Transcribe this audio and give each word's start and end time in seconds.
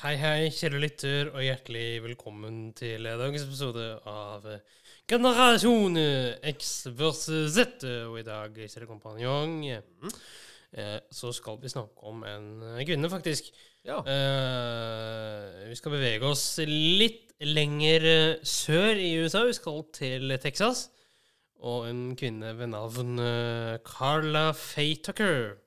Hei, 0.00 0.14
hei, 0.16 0.46
kjære 0.48 0.78
lytter, 0.80 1.28
og 1.34 1.42
hjertelig 1.44 1.98
velkommen 2.00 2.70
til 2.72 3.04
dagens 3.04 3.42
episode 3.44 3.82
av 4.08 4.46
Generasjon 5.12 5.98
X 6.48 6.70
versus 6.96 7.52
Z. 7.52 7.84
Og 8.08 8.16
i 8.16 8.24
dag, 8.24 8.56
kjære 8.56 8.88
kompanjong, 8.88 9.58
eh, 9.68 10.96
så 11.12 11.34
skal 11.36 11.60
vi 11.60 11.68
snakke 11.68 12.08
om 12.08 12.24
en 12.24 12.48
kvinne, 12.88 13.12
faktisk. 13.12 13.52
Ja. 13.84 14.00
Eh, 14.00 15.68
vi 15.68 15.76
skal 15.76 15.98
bevege 15.98 16.32
oss 16.32 16.46
litt 16.64 17.36
lenger 17.44 18.40
sør 18.40 18.96
i 18.96 19.18
USA. 19.20 19.44
Vi 19.44 19.60
skal 19.60 19.84
til 20.00 20.38
Texas. 20.40 20.86
Og 21.60 21.90
en 21.92 22.06
kvinne 22.16 22.56
ved 22.56 22.72
navn 22.72 23.20
eh, 23.20 23.76
Carla 23.84 24.54
Faye 24.56 24.96
Tucker. 25.04 25.58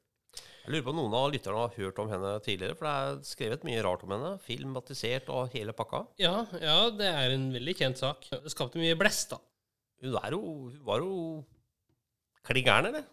Jeg 0.64 0.72
lurer 0.72 0.84
på 0.86 0.92
om 0.94 1.00
noen 1.02 1.16
av 1.20 1.26
lytterne 1.34 1.60
har 1.60 1.74
hørt 1.76 1.98
om 2.00 2.08
henne 2.08 2.30
tidligere, 2.46 2.76
for 2.80 2.88
det 2.88 2.94
er 2.96 3.18
skrevet 3.28 3.66
mye 3.68 3.82
rart 3.84 4.06
om 4.06 4.14
henne. 4.16 4.30
Filmatisert 4.46 5.28
og 5.34 5.52
hele 5.52 5.74
pakka. 5.76 6.06
Ja, 6.22 6.38
ja, 6.62 6.78
det 6.96 7.10
er 7.10 7.34
en 7.36 7.50
veldig 7.52 7.74
kjent 7.82 8.00
sak. 8.00 8.30
Det 8.32 8.54
skapte 8.54 8.80
mye 8.80 8.96
blest, 8.96 9.34
da. 9.36 9.42
Hun, 10.00 10.16
er 10.22 10.38
jo, 10.38 10.40
hun 10.72 10.86
var 10.88 11.04
jo 11.04 11.18
klin 12.48 12.64
gæren, 12.70 12.88
eller? 12.94 13.04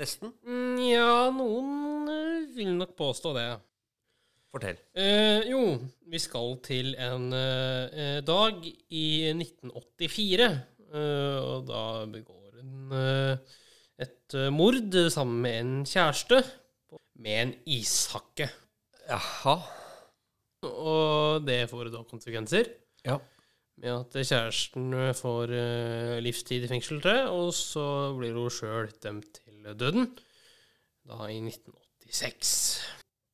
Nesten. 0.00 0.32
Mm, 0.46 0.80
ja, 0.86 1.28
noen 1.36 2.08
eh, 2.14 2.48
vil 2.56 2.72
nok 2.80 2.96
påstå 2.96 3.34
det. 3.36 3.46
Fortell. 4.48 4.80
Eh, 4.96 5.44
jo, 5.52 5.62
vi 6.08 6.20
skal 6.22 6.56
til 6.64 6.94
en 6.96 7.28
eh, 7.36 8.18
dag 8.24 8.64
i 8.64 9.06
1984. 9.36 10.48
eh, 10.94 11.38
og 11.44 11.68
da 11.68 11.84
begår 12.08 12.62
hun 12.62 12.94
eh, 12.96 13.56
et 13.98 14.36
eh, 14.38 14.50
mord 14.54 14.94
sammen 15.10 15.42
med 15.42 15.58
en 15.58 15.72
kjæreste 15.88 16.42
med 17.18 17.40
en 17.42 17.54
ishakke. 17.66 18.48
Jaha. 19.08 19.56
Og 20.68 21.46
det 21.46 21.64
får 21.70 21.90
da 21.94 22.04
konsekvenser. 22.06 22.70
Ja. 23.06 23.18
Med 23.78 23.94
at 23.94 24.14
kjæresten 24.26 24.94
får 25.14 25.54
eh, 25.54 26.18
livstid 26.22 26.66
i 26.66 26.70
fengsel, 26.70 27.02
og 27.30 27.52
så 27.54 28.14
blir 28.18 28.38
hun 28.38 28.50
sjøl 28.50 28.90
dømt 29.02 29.42
til 29.42 29.68
døden. 29.78 30.10
Da 31.08 31.28
i 31.30 31.38
1986. 31.40 32.54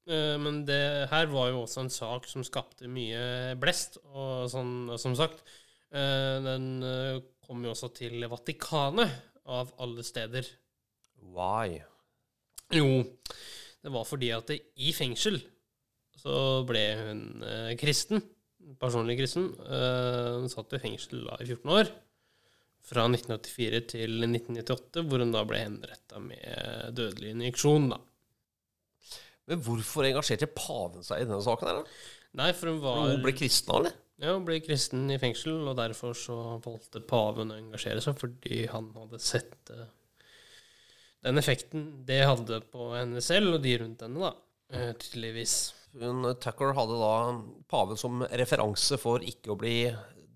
Eh, 0.04 0.36
men 0.40 0.64
det 0.68 1.08
her 1.10 1.30
var 1.32 1.50
jo 1.50 1.62
også 1.64 1.84
en 1.84 1.92
sak 1.92 2.28
som 2.28 2.44
skapte 2.44 2.90
mye 2.92 3.54
blest, 3.60 3.98
og 4.12 4.50
sånn, 4.52 4.92
som 5.00 5.16
sagt 5.16 5.40
eh, 5.94 6.42
Den 6.44 6.66
eh, 6.84 7.22
kom 7.44 7.64
jo 7.64 7.72
også 7.72 7.88
til 7.96 8.26
Vatikanet, 8.28 9.14
av 9.44 9.72
alle 9.82 10.04
steder. 10.06 10.46
Why? 11.34 11.80
Jo, 12.74 13.02
det 13.84 13.92
var 13.92 14.06
fordi 14.08 14.30
at 14.34 14.48
det, 14.50 14.60
i 14.80 14.92
fengsel 14.96 15.40
så 16.20 16.62
ble 16.68 16.84
hun 17.00 17.20
eh, 17.44 17.74
kristen. 17.80 18.22
Personlig 18.80 19.18
kristen. 19.20 19.50
Eh, 19.66 20.30
hun 20.40 20.50
satt 20.52 20.72
i 20.76 20.80
fengsel 20.82 21.26
da 21.26 21.36
i 21.42 21.48
14 21.50 21.74
år. 21.74 21.92
Fra 22.84 23.06
1984 23.08 23.80
til 23.94 24.24
1998, 24.26 25.04
hvor 25.08 25.22
hun 25.24 25.32
da 25.32 25.44
ble 25.48 25.62
henretta 25.62 26.20
med 26.20 26.96
dødelig 26.96 27.32
injeksjon. 27.32 27.90
da. 27.94 28.00
Men 29.48 29.60
hvorfor 29.64 30.08
engasjerte 30.08 30.48
paven 30.52 31.04
seg 31.04 31.22
i 31.22 31.28
denne 31.28 31.44
saken? 31.44 31.68
her 31.68 31.80
da? 31.80 31.98
Nei, 32.40 32.50
for 32.56 32.72
hun 32.72 32.80
var 32.82 33.02
Hun 33.12 33.22
ble 33.24 33.32
kristen, 33.36 33.76
eller? 33.78 33.96
Ja, 34.22 34.36
ble 34.38 34.60
kristen 34.62 35.08
i 35.10 35.18
fengsel, 35.18 35.56
og 35.66 35.78
derfor 35.78 36.14
så 36.18 36.36
valgte 36.62 37.02
paven 37.02 37.50
å 37.50 37.58
engasjere 37.58 38.02
seg, 38.04 38.16
fordi 38.20 38.64
han 38.70 38.92
hadde 38.94 39.18
sett 39.22 39.72
uh, 39.74 39.88
den 41.26 41.40
effekten 41.40 41.88
det 42.06 42.20
hadde 42.22 42.60
på 42.70 42.92
henne 42.94 43.22
selv 43.24 43.56
og 43.56 43.64
de 43.64 43.74
rundt 43.82 44.04
henne, 44.06 44.22
da. 44.22 44.30
uh, 44.76 44.92
tydeligvis. 45.02 45.56
Hun, 45.98 46.22
Tucker 46.42 46.74
hadde 46.78 46.98
da 46.98 47.14
paven 47.70 47.98
som 47.98 48.22
referanse 48.30 48.98
for 49.02 49.22
ikke 49.22 49.54
å 49.54 49.58
bli 49.58 49.76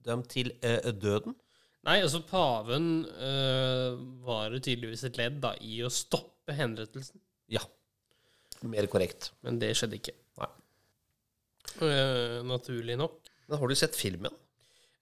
dømt 0.07 0.31
til 0.35 0.51
uh, 0.65 0.91
døden. 0.91 1.39
Nei, 1.87 2.01
altså 2.03 2.19
paven 2.27 3.07
var 4.27 4.53
tydeligvis 4.59 5.07
et 5.07 5.17
ledd 5.17 5.39
da, 5.41 5.55
i 5.65 5.79
å 5.87 5.89
stoppe 5.93 6.53
henrettelsen. 6.53 7.23
Ja. 7.49 7.63
Mer 8.67 8.89
korrekt. 8.91 9.31
Men 9.47 9.61
det 9.63 9.71
skjedde 9.79 9.99
ikke. 10.01 10.15
Nei. 10.43 10.49
Eh, 11.87 12.39
naturlig 12.47 12.99
nok. 12.99 13.28
Men 13.49 13.59
har 13.63 13.71
du 13.71 13.75
sett 13.79 13.97
filmen? 13.97 14.35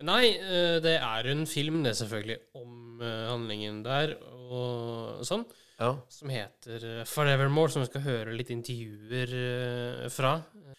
Nei, 0.06 0.34
øh, 0.36 0.76
det 0.84 0.98
er 1.00 1.28
en 1.32 1.46
film, 1.48 1.80
det 1.86 1.94
selvfølgelig, 1.96 2.36
om 2.58 3.00
øh, 3.00 3.22
handlingen 3.30 3.82
der 3.86 4.12
og 4.20 5.22
sånn, 5.26 5.46
Ja. 5.80 5.90
som 6.08 6.30
heter 6.32 6.84
øh, 6.84 7.04
Forevermore, 7.08 7.72
som 7.72 7.82
vi 7.82 7.88
skal 7.90 8.04
høre 8.04 8.36
litt 8.36 8.52
intervjuer 8.52 10.08
fra. 10.12 10.34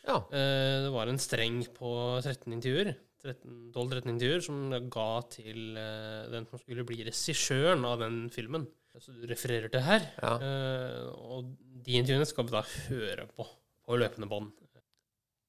Ja. 0.08 0.22
Eh, 0.32 0.86
det 0.86 0.94
var 0.94 1.10
en 1.12 1.20
streng 1.22 1.60
på 1.76 1.92
13 2.24 2.54
intervjuer. 2.56 2.94
12-13 3.28 4.08
intervjuer 4.14 4.44
som 4.46 4.60
ga 4.94 5.08
til 5.34 5.76
eh, 5.82 6.28
den 6.32 6.46
som 6.48 6.62
skulle 6.62 6.86
bli 6.88 7.02
regissøren 7.10 7.84
av 7.90 8.00
den 8.06 8.28
filmen. 8.34 8.68
Så 8.98 9.14
du 9.14 9.26
refererer 9.30 9.70
til 9.74 9.84
her. 9.86 10.06
Ja. 10.22 10.36
Eh, 10.42 11.10
og 11.28 11.52
de 11.86 11.98
intervjuene 12.00 12.26
skal 12.30 12.48
vi 12.48 12.56
da 12.56 12.64
høre 12.88 13.28
på 13.36 13.46
på 13.88 13.96
løpende 13.96 14.28
bånd. 14.28 14.50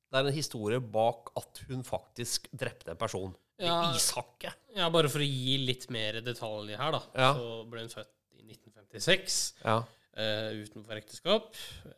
Det 0.08 0.16
er 0.16 0.28
en 0.30 0.36
historie 0.36 0.80
bak 0.80 1.32
at 1.36 1.60
hun 1.68 1.84
faktisk 1.84 2.48
drepte 2.56 2.94
en 2.94 3.00
person. 3.00 3.34
Ja. 3.60 3.74
Med 3.82 3.98
ishakke. 3.98 4.52
Ja, 4.76 4.88
bare 4.94 5.10
for 5.12 5.20
å 5.20 5.26
gi 5.26 5.58
litt 5.60 5.88
mer 5.92 6.20
detaljer 6.24 6.80
her, 6.80 6.94
da. 6.94 7.00
Ja. 7.18 7.30
Så 7.36 7.62
ble 7.68 7.84
hun 7.84 7.92
født 7.92 8.12
i 8.38 8.44
1956 8.46 9.38
Ja. 9.64 9.80
Uh, 10.18 10.64
utenfor 10.64 10.98
ekteskap. 10.98 11.52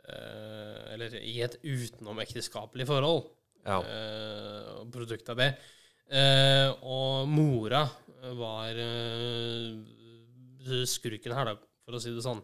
Uh, 0.04 0.92
eller 0.92 1.14
i 1.22 1.38
et 1.44 1.54
utenomekteskapelig 1.62 2.88
forhold. 2.90 3.30
Ja. 3.64 3.78
Uh, 3.80 4.80
og 4.80 4.90
produkt 4.92 5.30
av 5.32 5.40
det. 5.40 5.52
Og 6.82 7.28
mora 7.30 7.84
var 8.34 8.78
skurken 10.90 11.36
her, 11.36 11.52
da, 11.52 11.54
for 11.86 11.94
å 11.94 12.00
si 12.02 12.10
det 12.10 12.24
sånn. 12.24 12.42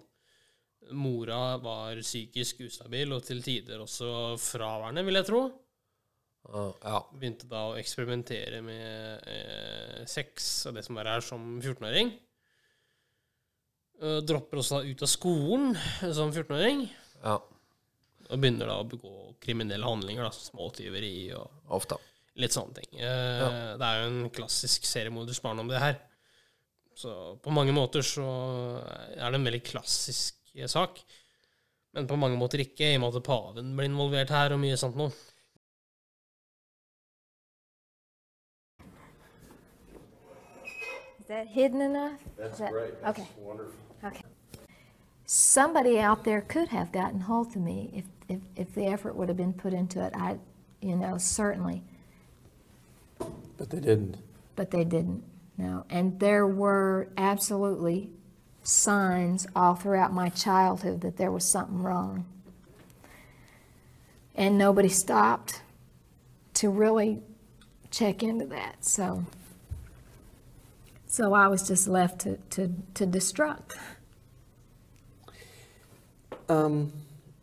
Mora 0.95 1.57
var 1.63 1.99
psykisk 2.03 2.61
ustabil 2.67 3.13
og 3.17 3.25
til 3.27 3.41
tider 3.43 3.81
også 3.83 4.37
fraværende, 4.39 5.03
vil 5.07 5.19
jeg 5.21 5.27
tro. 5.29 5.41
ja. 6.85 7.01
Begynte 7.17 7.49
da 7.51 7.65
å 7.73 7.77
eksperimentere 7.81 8.61
med 8.63 9.27
eh, 9.27 10.05
sex 10.07 10.67
og 10.71 10.77
det 10.79 10.85
som 10.87 10.99
er 11.03 11.11
her, 11.11 11.25
som 11.27 11.57
14-åring. 11.61 12.13
Uh, 13.97 14.19
dropper 14.29 14.61
også 14.61 14.83
da 14.83 14.91
ut 14.93 15.03
av 15.07 15.09
skolen 15.09 15.71
som 16.13 16.33
14-åring. 16.33 16.87
ja. 17.25 17.39
Og 18.27 18.41
begynner 18.43 18.67
da 18.67 18.81
å 18.83 18.87
begå 18.91 19.11
kriminelle 19.39 19.87
handlinger, 19.87 20.27
da, 20.27 20.33
småtyveri 20.35 21.31
og 21.39 21.71
Ofte. 21.77 21.95
litt 22.43 22.51
sånne 22.57 22.75
ting. 22.81 22.97
Eh, 22.99 23.77
Det 23.79 23.87
er 23.87 24.01
jo 24.01 24.09
en 24.11 24.31
klassisk 24.35 24.83
seriemorders 24.85 25.39
barndom, 25.45 25.69
det 25.71 25.79
her. 25.79 26.01
Så 26.99 27.13
på 27.45 27.55
mange 27.55 27.71
måter 27.77 28.03
så 28.03 28.25
er 29.15 29.31
det 29.31 29.39
en 29.39 29.47
veldig 29.47 29.63
klassisk 29.69 30.36
sak. 30.67 31.03
Men 31.93 32.07
på 32.09 32.17
mange 32.17 32.37
måter 32.41 32.61
ikke, 32.65 32.93
i 32.93 32.97
og 32.97 33.01
med 33.05 33.17
at 33.21 33.23
paven 33.29 33.75
ble 33.77 33.85
involvert 33.89 34.33
her, 34.33 34.53
og 34.57 34.61
mye 34.61 34.77
sånt 34.81 34.97
noe. 34.97 35.13
Is 41.21 41.27
that 41.29 41.49
hidden 41.49 41.81
enough? 41.81 42.19
That's 42.39 42.59
great. 42.61 42.95
okay. 43.07 43.27
wonderful. 43.39 43.75
Okay. 44.05 44.23
Somebody 45.25 45.99
out 45.99 46.23
there 46.25 46.41
could 46.43 46.69
have 46.69 46.93
gotten 46.93 47.21
hold 47.21 47.49
of 47.49 47.57
me 47.57 47.91
if, 47.93 48.05
if, 48.29 48.41
if 48.55 48.75
the 48.75 48.87
effort 48.87 49.17
would 49.17 49.29
have 49.29 49.37
been 49.37 49.53
put 49.53 49.73
into 49.73 50.01
it. 50.05 50.13
I, 50.15 50.39
you 50.81 50.95
know, 50.95 51.19
certainly, 51.19 51.83
But 53.59 53.71
they 53.71 53.81
didn't. 53.81 54.19
but 54.55 54.71
they 54.71 54.85
didn't. 54.85 55.25
No, 55.59 55.85
and 55.91 56.21
there 56.21 56.47
were 56.47 57.09
absolutely 57.17 58.11
signs 58.67 59.47
all 59.55 59.75
throughout 59.75 60.13
my 60.13 60.29
childhood 60.29 61.01
that 61.03 61.17
there 61.17 61.31
was 61.31 61.45
something 61.45 61.83
wrong, 61.83 62.27
and 64.35 64.59
nobody 64.59 64.89
stopped 64.89 65.63
to 66.55 66.69
really 66.69 67.21
check 67.91 68.23
into 68.23 68.47
that. 68.47 68.85
So, 68.85 69.25
so 71.07 71.33
I 71.33 71.49
was 71.49 71.67
just 71.67 71.87
left 71.87 72.21
to 72.21 72.37
to, 72.51 72.75
to 72.95 73.07
destruct. 73.07 73.77
Um, 76.49 76.93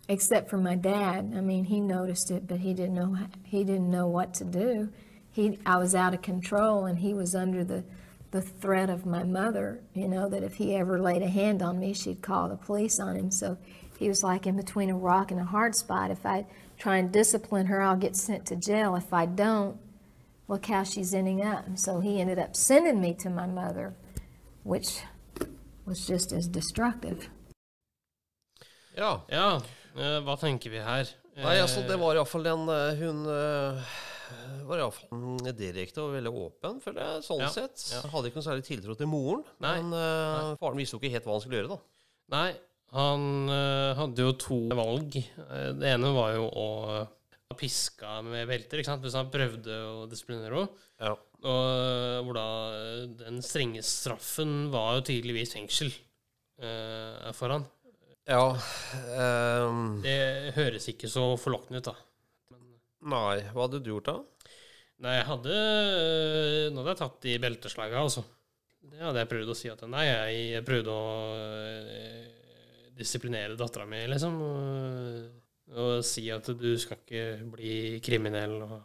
except 0.07 0.49
for 0.49 0.57
my 0.57 0.75
dad. 0.75 1.33
I 1.35 1.41
mean, 1.41 1.65
he 1.65 1.79
noticed 1.79 2.31
it, 2.31 2.47
but 2.47 2.59
he 2.59 2.73
didn't 2.73 2.95
know 2.95 3.17
he 3.43 3.63
didn't 3.63 3.89
know 3.89 4.07
what 4.07 4.33
to 4.35 4.43
do. 4.43 4.89
He 5.31 5.59
I 5.65 5.77
was 5.77 5.95
out 5.95 6.13
of 6.13 6.21
control, 6.21 6.85
and 6.85 6.99
he 6.99 7.13
was 7.13 7.33
under 7.33 7.63
the 7.63 7.83
the 8.33 8.41
threat 8.41 8.89
of 8.89 9.05
my 9.05 9.23
mother, 9.23 9.79
you 9.93 10.07
know, 10.07 10.27
that 10.27 10.41
if 10.41 10.55
he 10.55 10.75
ever 10.75 10.99
laid 10.99 11.21
a 11.21 11.29
hand 11.29 11.61
on 11.61 11.79
me, 11.79 11.93
she'd 11.93 12.23
call 12.23 12.49
the 12.49 12.55
police 12.55 12.99
on 12.99 13.15
him. 13.15 13.29
So 13.29 13.59
he 13.99 14.09
was 14.09 14.23
like 14.23 14.47
in 14.47 14.57
between 14.57 14.89
a 14.89 14.97
rock 14.97 15.29
and 15.29 15.39
a 15.39 15.43
hard 15.43 15.75
spot. 15.75 16.09
If 16.09 16.25
I 16.25 16.47
try 16.79 16.97
and 16.97 17.11
discipline 17.11 17.67
her, 17.67 17.79
I'll 17.79 17.95
get 17.95 18.15
sent 18.15 18.47
to 18.47 18.55
jail. 18.55 18.95
If 18.95 19.13
I 19.13 19.27
don't, 19.27 19.77
look 20.47 20.65
how 20.65 20.83
she's 20.83 21.13
ending 21.13 21.45
up. 21.45 21.67
And 21.67 21.79
so 21.79 21.99
he 21.99 22.19
ended 22.19 22.39
up 22.39 22.55
sending 22.55 22.99
me 22.99 23.13
to 23.19 23.29
my 23.29 23.45
mother, 23.45 23.93
which 24.63 25.01
was 25.85 26.07
just 26.07 26.33
as 26.33 26.47
destructive. 26.47 27.29
Ja. 28.97 29.21
Ja, 29.29 29.61
eh, 29.95 30.19
hva 30.25 30.39
tenker 30.39 30.69
vi 30.69 30.81
her? 30.81 31.05
Nei, 31.37 31.59
altså, 31.61 31.85
det 31.85 31.99
var 32.01 32.17
iallfall 32.17 32.45
en 32.45 32.67
eh, 32.69 32.97
Hun 32.97 33.25
eh, 33.29 33.93
var 34.67 34.81
iallfall 34.81 35.53
direkte 35.57 36.03
og 36.03 36.13
veldig 36.15 36.31
åpen, 36.43 36.77
føler 36.83 37.01
jeg, 37.05 37.23
sånn 37.27 37.41
Ja, 37.43 37.49
sett. 37.53 37.81
ja. 37.93 38.03
Hadde 38.13 38.29
ikke 38.29 38.39
noe 38.39 38.47
særlig 38.47 38.67
tiltro 38.67 38.95
til 38.99 39.09
moren. 39.11 39.43
Nei, 39.63 39.73
Men 39.81 39.97
uh, 39.97 40.53
faren 40.61 40.79
visste 40.79 40.97
jo 40.97 41.01
ikke 41.01 41.13
helt 41.15 41.27
hva 41.27 41.35
han 41.37 41.43
skulle 41.43 41.59
gjøre, 41.59 41.75
da. 41.75 41.79
Nei, 42.33 42.47
han 42.93 43.27
uh, 43.49 43.91
hadde 43.97 44.27
jo 44.27 44.35
to 44.37 44.59
valg. 44.77 45.17
Eh, 45.17 45.69
det 45.79 45.91
ene 45.95 46.13
var 46.13 46.35
jo 46.35 46.47
å 46.47 46.67
uh, 47.01 47.53
piska 47.57 48.19
med 48.25 48.47
belter, 48.49 48.81
ikke 48.81 48.91
sant? 48.91 49.05
hvis 49.05 49.17
han 49.17 49.31
prøvde 49.33 49.77
å 49.89 50.07
disiplinere 50.09 50.63
henne. 50.63 50.81
Ja. 51.03 51.13
Og 51.43 52.23
hvor 52.23 52.37
da 52.37 52.47
den 53.19 53.41
strenge 53.43 53.81
straffen 53.83 54.69
var 54.71 54.99
jo 54.99 55.07
tydeligvis 55.09 55.51
fengsel 55.57 55.89
for 57.35 57.51
han. 57.51 57.65
ja 58.29 58.53
Um... 59.19 59.97
Det 60.05 60.53
høres 60.55 60.87
ikke 60.87 61.09
så 61.11 61.25
forlokkende 61.41 61.81
ut, 61.81 61.89
da. 61.89 61.97
Nei, 63.09 63.43
hva 63.51 63.65
hadde 63.65 63.81
du 63.83 63.91
gjort 63.93 64.09
da? 64.09 64.15
Nei, 65.03 65.17
jeg 65.17 65.27
hadde 65.27 65.57
eh, 65.57 66.69
Nå 66.71 66.81
hadde 66.81 66.93
jeg 66.93 67.01
tatt 67.01 67.19
de 67.25 67.35
belteslaga, 67.43 68.03
altså. 68.03 68.23
Det 68.83 68.99
hadde 68.99 69.21
jeg 69.23 69.31
prøvd 69.31 69.51
å 69.51 69.57
si 69.57 69.71
at 69.71 69.83
nei, 69.89 70.05
jeg 70.07 70.63
prøvde 70.67 70.93
å 70.93 71.11
eh, 71.39 72.31
disiplinere 72.97 73.57
dattera 73.59 73.87
mi, 73.89 74.01
liksom. 74.11 74.39
Og, 74.43 75.69
og 75.73 75.93
si 76.07 76.27
at 76.33 76.49
du 76.59 76.73
skal 76.79 76.99
ikke 77.01 77.27
bli 77.53 77.77
kriminell 78.03 78.59
og 78.65 78.81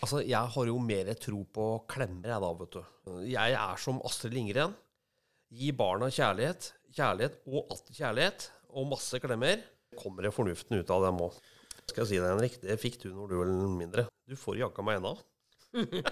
Altså, 0.00 0.22
jeg 0.24 0.52
har 0.54 0.68
jo 0.70 0.78
mer 0.80 1.10
tro 1.20 1.42
på 1.52 1.64
klemmer, 1.90 2.30
jeg 2.30 2.40
da, 2.40 2.50
vet 2.56 2.76
du. 2.76 3.16
Jeg 3.28 3.56
er 3.60 3.80
som 3.82 3.98
Astrid 4.08 4.32
Lindgren. 4.32 4.72
Gi 5.52 5.74
barna 5.76 6.08
kjærlighet, 6.08 6.70
kjærlighet 6.96 7.36
og 7.50 7.74
atter 7.74 7.98
kjærlighet, 7.98 8.46
og 8.72 8.88
masse 8.94 9.20
klemmer. 9.20 9.60
Kommer 10.00 10.24
det 10.24 10.32
fornuften 10.32 10.80
ut 10.80 10.92
av 10.94 11.04
dem 11.04 11.20
òg. 11.26 11.36
Skal 11.90 12.04
jeg 12.04 12.12
si 12.12 12.18
deg, 12.20 12.30
Henrik, 12.30 12.56
det 12.62 12.78
fikk 12.78 13.00
du 13.02 13.10
når 13.10 13.30
du 13.30 13.36
var 13.40 13.52
mindre. 13.74 14.06
Du 14.30 14.36
får 14.38 14.60
jakka 14.62 14.86
meg 14.86 15.00
ennå. 15.00 15.16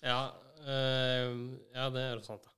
Ja, 0.00 0.30
øh, 0.64 1.32
ja 1.74 1.88
det 1.92 2.02
er 2.02 2.14
jo 2.14 2.22
sant, 2.24 2.44
da. 2.44 2.52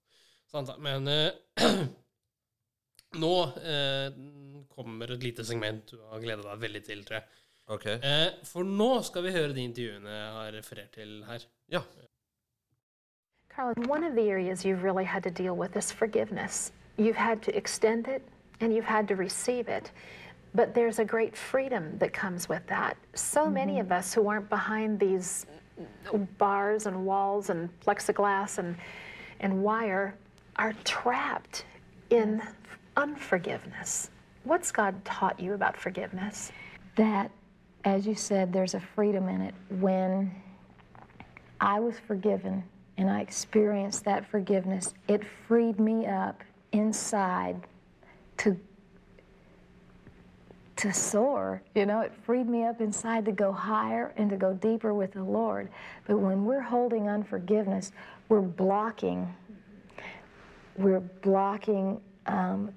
Sant, 0.46 0.68
da. 0.70 0.76
Men 0.78 1.08
øh, 1.10 1.88
nå 3.24 3.32
øh, 3.42 4.20
kommer 4.70 5.10
et 5.10 5.22
lite 5.22 5.44
segment 5.44 5.90
du 5.90 5.98
har 6.10 6.22
gleda 6.22 6.44
deg 6.46 6.60
veldig 6.62 6.82
til, 6.86 7.02
tror 7.08 7.18
jeg. 7.18 7.42
Okay. 7.66 7.96
Eh, 7.98 8.28
for 8.46 8.62
nå 8.62 9.02
skal 9.02 9.26
vi 9.26 9.34
høre 9.34 9.54
de 9.54 9.64
intervjuene 9.66 10.12
jeg 10.12 10.32
har 10.36 10.52
referert 10.54 10.92
til 10.94 11.24
her. 11.26 11.46
Ja. 11.72 11.82
Carla, 13.50 13.74
one 13.90 14.04
of 14.04 14.14
the 14.14 14.30
areas 14.30 14.64
you've 14.64 14.84
really 14.84 15.04
had 15.04 15.22
to 15.22 15.30
deal 15.30 15.56
with 15.56 15.76
is 15.76 15.90
forgiveness. 15.92 16.72
You've 16.98 17.18
had 17.18 17.42
to 17.42 17.56
extend 17.56 18.06
it 18.06 18.22
and 18.60 18.72
you've 18.72 18.88
had 18.88 19.08
to 19.08 19.16
receive 19.16 19.68
it. 19.68 19.92
But 20.56 20.74
there's 20.74 20.98
a 20.98 21.04
great 21.04 21.36
freedom 21.36 21.96
that 21.98 22.12
comes 22.12 22.48
with 22.48 22.66
that. 22.66 22.96
So 23.14 23.48
many 23.48 23.74
mm-hmm. 23.74 23.82
of 23.82 23.92
us 23.92 24.12
who 24.12 24.28
aren't 24.28 24.48
behind 24.48 24.98
these 24.98 25.46
bars 26.38 26.86
and 26.86 27.06
walls 27.06 27.50
and 27.50 27.68
plexiglass 27.80 28.58
and, 28.58 28.76
and 29.40 29.62
wire 29.62 30.16
are 30.56 30.72
trapped 30.84 31.66
in 32.10 32.42
unforgiveness. 32.96 34.10
What's 34.44 34.72
God 34.72 35.04
taught 35.04 35.38
you 35.38 35.52
about 35.54 35.76
forgiveness? 35.76 36.50
that, 36.96 37.30
as 37.84 38.06
you 38.06 38.14
said, 38.14 38.52
there's 38.52 38.74
a 38.74 38.80
freedom 38.80 39.28
in 39.28 39.40
it. 39.40 39.54
When 39.78 40.34
I 41.60 41.78
was 41.78 41.94
forgiven 42.06 42.64
and 42.98 43.08
I 43.08 43.20
experienced 43.20 44.04
that 44.04 44.28
forgiveness, 44.28 44.94
it 45.08 45.22
freed 45.46 45.78
me 45.78 46.06
up 46.06 46.42
inside 46.72 47.66
to 48.38 48.58
to 50.76 50.92
soar. 50.92 51.62
You 51.74 51.86
know, 51.86 52.00
it 52.00 52.12
freed 52.24 52.48
me 52.48 52.64
up 52.64 52.80
inside 52.80 53.24
to 53.24 53.32
go 53.32 53.52
higher 53.52 54.12
and 54.16 54.28
to 54.30 54.36
go 54.36 54.52
deeper 54.52 54.92
with 54.94 55.12
the 55.12 55.22
Lord. 55.22 55.68
But 56.06 56.18
when 56.18 56.44
we're 56.44 56.60
holding 56.60 57.08
unforgiveness, 57.08 57.92
we're 58.28 58.42
blocking. 58.42 59.34
We're 60.76 61.00
blocking 61.00 62.00
um, 62.26 62.72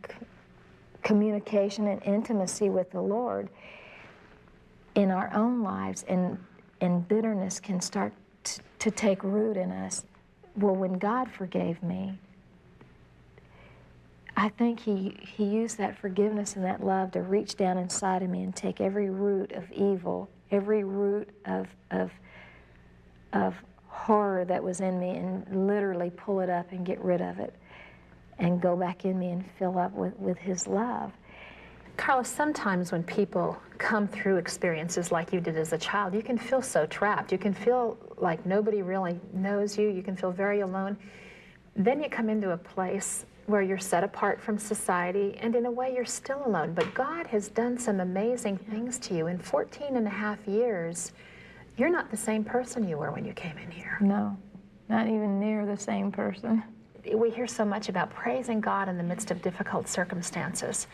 communication 1.03 1.87
and 1.87 2.01
intimacy 2.03 2.69
with 2.69 2.91
the 2.91 3.01
Lord 3.01 3.49
in 4.95 5.11
our 5.11 5.31
own 5.33 5.61
lives, 5.61 6.03
and, 6.07 6.37
and 6.81 7.07
bitterness 7.07 7.59
can 7.59 7.79
start 7.79 8.13
to 8.79 8.91
take 8.91 9.23
root 9.23 9.57
in 9.57 9.71
us. 9.71 10.05
Well, 10.55 10.75
when 10.75 10.93
God 10.93 11.29
forgave 11.31 11.81
me, 11.83 12.17
I 14.39 14.47
think 14.47 14.79
he, 14.79 15.17
he 15.19 15.43
used 15.43 15.77
that 15.79 15.97
forgiveness 15.97 16.55
and 16.55 16.63
that 16.63 16.81
love 16.81 17.11
to 17.11 17.21
reach 17.21 17.57
down 17.57 17.77
inside 17.77 18.23
of 18.23 18.29
me 18.29 18.43
and 18.43 18.55
take 18.55 18.79
every 18.79 19.09
root 19.09 19.51
of 19.51 19.69
evil, 19.69 20.29
every 20.49 20.85
root 20.85 21.29
of, 21.43 21.67
of, 21.91 22.09
of 23.33 23.53
horror 23.87 24.45
that 24.45 24.63
was 24.63 24.79
in 24.79 24.97
me, 24.97 25.09
and 25.09 25.67
literally 25.67 26.09
pull 26.11 26.39
it 26.39 26.49
up 26.49 26.71
and 26.71 26.85
get 26.85 27.03
rid 27.03 27.21
of 27.21 27.37
it 27.39 27.53
and 28.37 28.61
go 28.61 28.77
back 28.77 29.03
in 29.03 29.19
me 29.19 29.31
and 29.31 29.43
fill 29.59 29.77
up 29.77 29.91
with, 29.91 30.17
with 30.17 30.37
his 30.37 30.67
love. 30.67 31.11
Carlos, 31.97 32.29
sometimes 32.29 32.93
when 32.93 33.03
people 33.03 33.61
come 33.77 34.07
through 34.07 34.37
experiences 34.37 35.11
like 35.11 35.33
you 35.33 35.41
did 35.41 35.57
as 35.57 35.73
a 35.73 35.77
child, 35.77 36.13
you 36.13 36.21
can 36.23 36.37
feel 36.37 36.61
so 36.61 36.85
trapped. 36.85 37.33
You 37.33 37.37
can 37.37 37.53
feel 37.53 37.97
like 38.15 38.45
nobody 38.45 38.83
really 38.83 39.19
knows 39.33 39.77
you. 39.77 39.89
You 39.89 40.01
can 40.01 40.15
feel 40.15 40.31
very 40.31 40.61
alone. 40.61 40.95
Then 41.75 42.01
you 42.01 42.07
come 42.07 42.29
into 42.29 42.51
a 42.51 42.57
place 42.57 43.25
where 43.49 43.61
you're 43.63 43.79
set 43.79 44.03
apart 44.03 44.39
from 44.39 44.59
society, 44.59 45.35
and 45.41 45.55
in 45.55 45.65
a 45.65 45.71
way, 45.71 45.93
you're 45.93 46.05
still 46.05 46.43
alone. 46.45 46.73
But 46.73 46.93
God 46.93 47.25
has 47.27 47.49
done 47.49 47.77
some 47.77 47.99
amazing 47.99 48.57
things 48.57 48.99
to 48.99 49.15
you. 49.15 49.27
In 49.27 49.39
14 49.39 49.97
and 49.97 50.05
a 50.05 50.11
half 50.11 50.47
years, 50.47 51.11
you're 51.75 51.89
not 51.89 52.11
the 52.11 52.17
same 52.17 52.43
person 52.43 52.87
you 52.87 52.97
were 52.97 53.11
when 53.11 53.25
you 53.25 53.33
came 53.33 53.57
in 53.57 53.71
here. 53.71 53.97
No, 54.01 54.37
not 54.87 55.07
even 55.07 55.39
near 55.39 55.65
the 55.65 55.77
same 55.77 56.11
person. 56.11 56.63
We 57.11 57.31
hear 57.31 57.47
so 57.47 57.65
much 57.65 57.89
about 57.89 58.11
praising 58.11 58.61
God 58.61 58.87
in 58.87 58.97
the 58.97 59.03
midst 59.03 59.31
of 59.31 59.41
difficult 59.41 59.87
circumstances. 59.87 60.85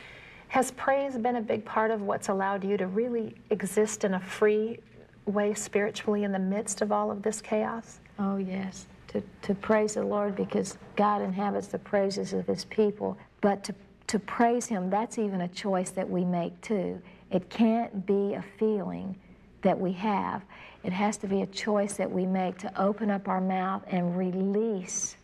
Has 0.48 0.72
praise 0.72 1.18
been 1.18 1.36
a 1.36 1.42
big 1.42 1.66
part 1.66 1.92
of 1.92 2.04
what's 2.04 2.30
allowed 2.30 2.64
you 2.64 2.78
to 2.78 2.88
really 2.88 3.36
exist 3.50 4.06
in 4.06 4.14
a 4.14 4.20
free 4.20 4.80
way 5.26 5.54
spiritually 5.54 6.24
in 6.24 6.32
the 6.32 6.40
midst 6.40 6.82
of 6.82 6.92
all 6.92 7.12
of 7.12 7.22
this 7.22 7.42
chaos? 7.42 8.00
Oh, 8.18 8.38
yes. 8.38 8.86
To, 9.16 9.24
to 9.44 9.56
praise 9.56 9.94
the 9.94 10.04
Lord 10.04 10.36
because 10.36 10.78
God 10.98 11.22
inhabits 11.22 11.68
the 11.68 11.80
praises 11.80 12.34
of 12.34 12.48
His 12.48 12.66
people. 12.66 13.18
But 13.40 13.64
to, 13.64 13.76
to 14.08 14.20
praise 14.20 14.66
Him, 14.66 14.90
that's 14.90 15.18
even 15.18 15.40
a 15.40 15.48
choice 15.48 15.92
that 15.92 16.10
we 16.10 16.26
make 16.26 16.60
too. 16.60 17.02
It 17.32 17.50
can't 17.50 18.06
be 18.06 18.34
a 18.34 18.44
feeling 18.60 19.18
that 19.62 19.80
we 19.80 19.94
have, 19.94 20.44
it 20.84 20.92
has 20.92 21.16
to 21.20 21.28
be 21.28 21.44
a 21.44 21.46
choice 21.48 21.94
that 21.94 22.12
we 22.12 22.26
make 22.26 22.58
to 22.58 22.82
open 22.82 23.10
up 23.10 23.30
our 23.30 23.40
mouth 23.40 23.84
and 23.88 24.18
release 24.18 25.16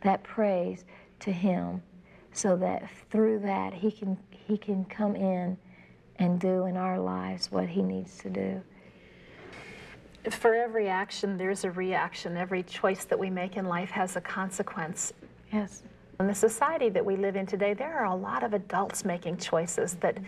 that 0.00 0.22
praise 0.22 0.86
to 1.20 1.30
Him 1.30 1.82
so 2.32 2.56
that 2.56 2.88
through 3.10 3.40
that 3.40 3.74
He 3.74 3.90
can, 3.90 4.16
he 4.30 4.56
can 4.56 4.86
come 4.86 5.14
in 5.14 5.58
and 6.18 6.40
do 6.40 6.64
in 6.64 6.78
our 6.78 6.98
lives 6.98 7.52
what 7.52 7.68
He 7.68 7.82
needs 7.82 8.16
to 8.20 8.30
do. 8.30 8.62
For 10.30 10.54
every 10.54 10.88
action, 10.88 11.36
there's 11.36 11.64
a 11.64 11.70
reaction. 11.70 12.36
Every 12.36 12.62
choice 12.62 13.04
that 13.04 13.18
we 13.18 13.30
make 13.30 13.56
in 13.56 13.66
life 13.66 13.90
has 13.90 14.16
a 14.16 14.20
consequence. 14.20 15.12
Yes. 15.52 15.82
In 16.18 16.26
the 16.26 16.34
society 16.34 16.88
that 16.88 17.04
we 17.04 17.16
live 17.16 17.36
in 17.36 17.46
today, 17.46 17.74
there 17.74 17.96
are 17.98 18.06
a 18.06 18.14
lot 18.14 18.42
of 18.42 18.52
adults 18.52 19.04
making 19.04 19.36
choices 19.36 19.94
that, 19.96 20.18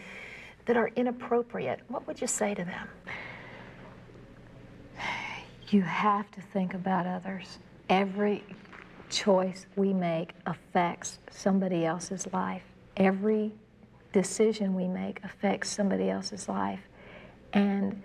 that 0.66 0.76
are 0.76 0.88
inappropriate. 0.96 1.80
What 1.88 2.06
would 2.06 2.20
you 2.20 2.26
say 2.26 2.54
to 2.54 2.64
them? 2.64 2.88
You 5.70 5.82
have 5.82 6.30
to 6.30 6.40
think 6.40 6.74
about 6.74 7.06
others. 7.06 7.58
Every 7.88 8.44
choice 9.10 9.66
we 9.76 9.92
make 9.92 10.32
affects 10.46 11.18
somebody 11.30 11.84
else's 11.84 12.26
life. 12.32 12.62
Every 12.96 13.52
decision 14.12 14.74
we 14.74 14.88
make 14.88 15.22
affects 15.24 15.70
somebody 15.70 16.08
else's 16.08 16.48
life. 16.48 16.80
And 17.52 18.02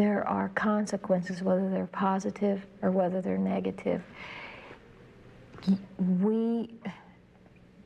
there 0.00 0.26
are 0.26 0.48
consequences, 0.54 1.42
whether 1.42 1.68
they're 1.68 1.86
positive 1.86 2.64
or 2.80 2.90
whether 2.90 3.20
they're 3.20 3.36
negative. 3.36 4.00
We, 5.98 6.70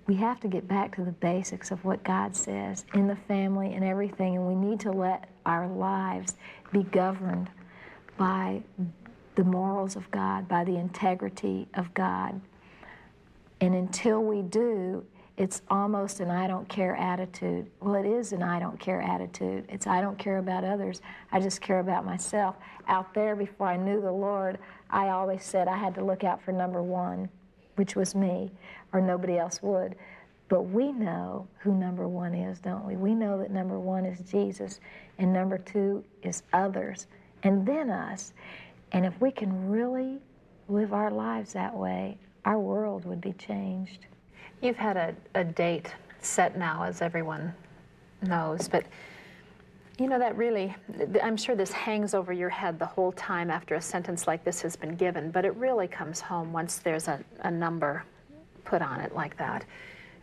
we 0.06 0.14
have 0.14 0.38
to 0.40 0.48
get 0.48 0.68
back 0.68 0.94
to 0.94 1.04
the 1.04 1.10
basics 1.10 1.72
of 1.72 1.84
what 1.84 2.04
God 2.04 2.36
says 2.36 2.84
in 2.94 3.08
the 3.08 3.16
family 3.16 3.74
and 3.74 3.84
everything, 3.84 4.36
and 4.36 4.46
we 4.46 4.54
need 4.54 4.78
to 4.80 4.92
let 4.92 5.28
our 5.44 5.66
lives 5.66 6.36
be 6.72 6.84
governed 6.84 7.50
by 8.16 8.62
the 9.34 9.42
morals 9.42 9.96
of 9.96 10.08
God, 10.12 10.46
by 10.46 10.62
the 10.62 10.76
integrity 10.76 11.66
of 11.74 11.92
God. 11.94 12.40
And 13.60 13.74
until 13.74 14.22
we 14.22 14.42
do, 14.42 15.04
it's 15.36 15.62
almost 15.68 16.20
an 16.20 16.30
I 16.30 16.46
don't 16.46 16.68
care 16.68 16.94
attitude. 16.94 17.68
Well, 17.80 17.96
it 17.96 18.06
is 18.06 18.32
an 18.32 18.42
I 18.42 18.60
don't 18.60 18.78
care 18.78 19.02
attitude. 19.02 19.64
It's 19.68 19.86
I 19.86 20.00
don't 20.00 20.18
care 20.18 20.38
about 20.38 20.62
others, 20.64 21.00
I 21.32 21.40
just 21.40 21.60
care 21.60 21.80
about 21.80 22.04
myself. 22.04 22.56
Out 22.86 23.12
there, 23.14 23.34
before 23.34 23.66
I 23.66 23.76
knew 23.76 24.00
the 24.00 24.12
Lord, 24.12 24.58
I 24.90 25.08
always 25.08 25.44
said 25.44 25.66
I 25.66 25.76
had 25.76 25.94
to 25.96 26.04
look 26.04 26.22
out 26.22 26.42
for 26.42 26.52
number 26.52 26.82
one, 26.82 27.28
which 27.74 27.96
was 27.96 28.14
me, 28.14 28.52
or 28.92 29.00
nobody 29.00 29.38
else 29.38 29.60
would. 29.62 29.96
But 30.48 30.62
we 30.64 30.92
know 30.92 31.48
who 31.58 31.74
number 31.74 32.06
one 32.06 32.34
is, 32.34 32.60
don't 32.60 32.84
we? 32.84 32.96
We 32.96 33.14
know 33.14 33.38
that 33.38 33.50
number 33.50 33.80
one 33.80 34.04
is 34.04 34.20
Jesus, 34.30 34.78
and 35.18 35.32
number 35.32 35.58
two 35.58 36.04
is 36.22 36.42
others, 36.52 37.06
and 37.42 37.66
then 37.66 37.90
us. 37.90 38.34
And 38.92 39.04
if 39.04 39.20
we 39.20 39.32
can 39.32 39.68
really 39.68 40.20
live 40.68 40.92
our 40.92 41.10
lives 41.10 41.54
that 41.54 41.74
way, 41.74 42.18
our 42.44 42.58
world 42.58 43.04
would 43.06 43.20
be 43.20 43.32
changed. 43.32 44.06
You've 44.64 44.76
had 44.76 44.96
a, 44.96 45.14
a 45.34 45.44
date 45.44 45.94
set 46.22 46.56
now, 46.56 46.84
as 46.84 47.02
everyone 47.02 47.54
knows, 48.22 48.66
but 48.66 48.86
you 49.98 50.08
know, 50.08 50.18
that 50.18 50.34
really, 50.38 50.74
I'm 51.22 51.36
sure 51.36 51.54
this 51.54 51.70
hangs 51.70 52.14
over 52.14 52.32
your 52.32 52.48
head 52.48 52.78
the 52.78 52.86
whole 52.86 53.12
time 53.12 53.50
after 53.50 53.74
a 53.74 53.80
sentence 53.82 54.26
like 54.26 54.42
this 54.42 54.62
has 54.62 54.74
been 54.74 54.96
given, 54.96 55.30
but 55.30 55.44
it 55.44 55.54
really 55.56 55.86
comes 55.86 56.18
home 56.18 56.50
once 56.50 56.78
there's 56.78 57.08
a, 57.08 57.22
a 57.40 57.50
number 57.50 58.04
put 58.64 58.80
on 58.80 59.00
it 59.00 59.14
like 59.14 59.36
that. 59.36 59.66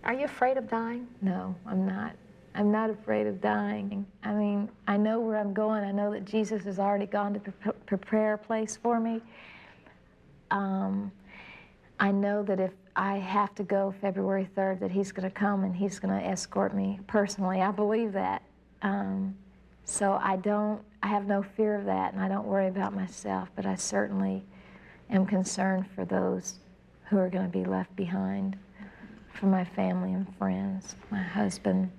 Are 0.04 0.14
you 0.14 0.26
afraid 0.26 0.58
of 0.58 0.68
dying? 0.68 1.08
No, 1.22 1.56
I'm 1.68 1.86
not. 1.86 2.16
I'm 2.56 2.72
not 2.72 2.90
afraid 2.90 3.28
of 3.28 3.42
dying. 3.42 4.08
I 4.24 4.34
mean, 4.34 4.70
I 4.88 4.98
know 4.98 5.20
where 5.20 5.38
I'm 5.38 5.54
going. 5.54 5.84
I 5.84 5.92
know 5.92 6.12
that 6.12 6.26
Jesus 6.26 6.66
has 6.66 6.80
already 6.80 7.06
gone 7.06 7.36
to 7.36 7.40
pre- 7.40 7.72
prepare 7.86 8.34
a 8.34 8.38
place 8.40 8.76
for 8.76 9.00
me. 9.00 9.22
Um, 10.50 11.12
I 12.02 12.12
know 12.12 12.42
that 12.44 12.60
if 12.60 12.72
I 12.96 13.18
have 13.18 13.54
to 13.56 13.64
go 13.64 13.94
February 14.02 14.50
3rd, 14.58 14.80
that 14.80 14.90
He's 14.90 15.12
going 15.12 15.30
to 15.30 15.34
come 15.34 15.64
and 15.64 15.76
He's 15.76 16.00
going 16.00 16.20
to 16.20 16.28
escort 16.28 16.76
me 16.76 17.00
personally. 17.06 17.62
I 17.62 17.70
believe 17.70 18.12
that. 18.14 18.42
Um, 18.82 19.36
so 19.86 20.20
I 20.20 20.38
don't, 20.38 20.82
I 21.04 21.08
have 21.08 21.28
no 21.28 21.44
fear 21.44 21.76
of 21.76 21.86
that, 21.86 22.14
and 22.14 22.22
I 22.22 22.28
don't 22.28 22.48
worry 22.48 22.68
about 22.68 22.96
myself, 22.96 23.50
but 23.56 23.68
I 23.68 23.76
certainly 23.76 24.44
am 25.12 25.28
concerned 25.28 25.86
for 25.94 26.04
those 26.04 26.56
who 27.04 27.18
are 27.18 27.30
going 27.30 27.46
to 27.46 27.52
be 27.52 27.66
left 27.66 27.96
behind, 27.96 28.58
for 29.36 29.46
my 29.46 29.64
family 29.64 30.14
and 30.14 30.26
friends, 30.38 30.96
my 31.12 31.22
husband. 31.22 31.92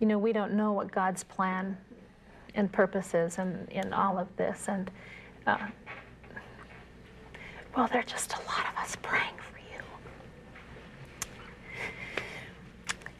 You 0.00 0.06
know, 0.06 0.18
we 0.18 0.32
don't 0.32 0.54
know 0.54 0.72
what 0.72 0.90
God's 0.90 1.22
plan 1.22 1.76
and 2.54 2.72
purpose 2.72 3.12
is 3.12 3.36
in, 3.36 3.68
in 3.70 3.92
all 3.92 4.18
of 4.18 4.34
this, 4.36 4.68
and 4.68 4.90
uh, 5.46 5.58
well, 7.76 7.88
there 7.88 8.00
are 8.00 8.04
just 8.04 8.32
a 8.32 8.38
lot 8.40 8.66
of 8.70 8.76
us 8.82 8.96
praying 9.02 9.34
for 9.38 9.58
you. 9.58 9.82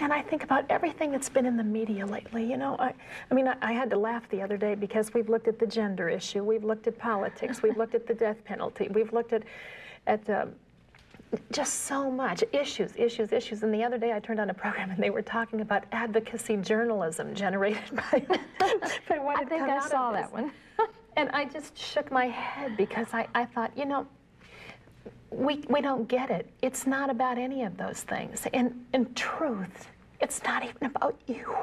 And 0.00 0.12
I 0.12 0.20
think 0.20 0.44
about 0.44 0.64
everything 0.68 1.10
that's 1.10 1.28
been 1.28 1.46
in 1.46 1.56
the 1.56 1.64
media 1.64 2.04
lately. 2.04 2.44
You 2.44 2.56
know, 2.56 2.76
I, 2.78 2.92
I 3.30 3.34
mean, 3.34 3.48
I, 3.48 3.56
I 3.62 3.72
had 3.72 3.88
to 3.90 3.96
laugh 3.96 4.28
the 4.28 4.42
other 4.42 4.56
day 4.56 4.74
because 4.74 5.14
we've 5.14 5.28
looked 5.28 5.48
at 5.48 5.58
the 5.58 5.66
gender 5.66 6.08
issue, 6.08 6.42
we've 6.42 6.64
looked 6.64 6.86
at 6.86 6.98
politics, 6.98 7.62
we've 7.62 7.76
looked 7.76 7.94
at 7.94 8.06
the 8.06 8.14
death 8.14 8.44
penalty, 8.44 8.88
we've 8.92 9.12
looked 9.12 9.32
at, 9.32 9.44
at 10.06 10.28
uh, 10.28 10.46
just 11.50 11.84
so 11.84 12.10
much 12.10 12.44
issues, 12.52 12.92
issues, 12.96 13.32
issues. 13.32 13.62
And 13.62 13.72
the 13.72 13.82
other 13.82 13.96
day 13.96 14.12
I 14.12 14.20
turned 14.20 14.40
on 14.40 14.50
a 14.50 14.54
program 14.54 14.90
and 14.90 15.02
they 15.02 15.10
were 15.10 15.22
talking 15.22 15.62
about 15.62 15.84
advocacy 15.92 16.58
journalism 16.58 17.34
generated 17.34 17.82
by, 17.92 18.26
by 19.08 19.18
what 19.18 19.38
I 19.38 19.44
think 19.44 19.62
I 19.62 19.88
saw 19.88 20.12
that 20.12 20.32
one. 20.32 20.52
And 21.14 21.28
I 21.34 21.44
just 21.44 21.76
shook 21.76 22.10
my 22.10 22.24
head 22.24 22.74
because 22.74 23.06
I, 23.12 23.28
I 23.34 23.44
thought, 23.44 23.76
you 23.76 23.84
know, 23.84 24.06
we, 25.32 25.64
we 25.68 25.80
don't 25.80 26.08
get 26.08 26.30
it. 26.30 26.48
It's 26.62 26.86
not 26.86 27.10
about 27.10 27.38
any 27.38 27.62
of 27.62 27.76
those 27.76 28.02
things. 28.02 28.46
And 28.52 28.84
in 28.92 29.12
truth, 29.14 29.88
it's 30.20 30.42
not 30.44 30.64
even 30.64 30.86
about 30.86 31.20
you. 31.26 31.54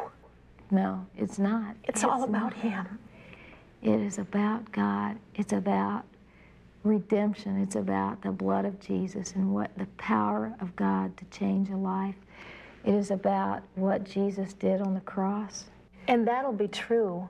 No, 0.72 1.06
it's 1.18 1.40
not. 1.40 1.76
It's, 1.84 2.04
all 2.04 2.24
about 2.24 2.54
not. 2.54 2.54
Him. 2.54 3.00
It 3.82 4.00
is 4.00 4.18
about 4.18 4.72
God. 4.72 5.18
It's 5.36 5.54
about 5.54 6.04
redemption. 6.84 7.62
It's 7.62 7.76
about 7.76 8.22
the 8.22 8.32
blood 8.32 8.66
of 8.66 8.80
Jesus 8.80 9.34
and 9.34 9.54
what 9.54 9.72
the 9.78 9.88
power 9.98 10.54
of 10.60 10.76
God 10.76 11.16
to 11.18 11.26
change 11.26 11.70
a 11.70 11.78
life. 11.78 12.16
It 12.86 12.94
is 12.94 13.12
about 13.12 13.62
what 13.76 14.04
Jesus 14.04 14.54
did 14.54 14.82
on 14.82 14.94
the 14.94 15.02
cross. 15.02 15.66
And 16.08 16.28
that'll 16.28 16.54
be 16.54 16.68
true 16.68 17.28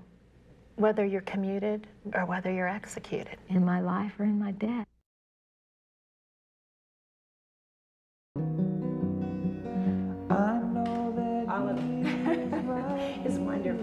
whether 0.75 1.05
you're 1.05 1.21
commuted 1.21 1.87
or 2.13 2.25
whether 2.25 2.51
you're 2.51 2.69
executed. 2.69 3.37
in 3.49 3.65
my 3.65 3.81
life 3.81 4.13
or 4.19 4.23
in 4.23 4.39
my 4.39 4.51
death. 4.51 4.87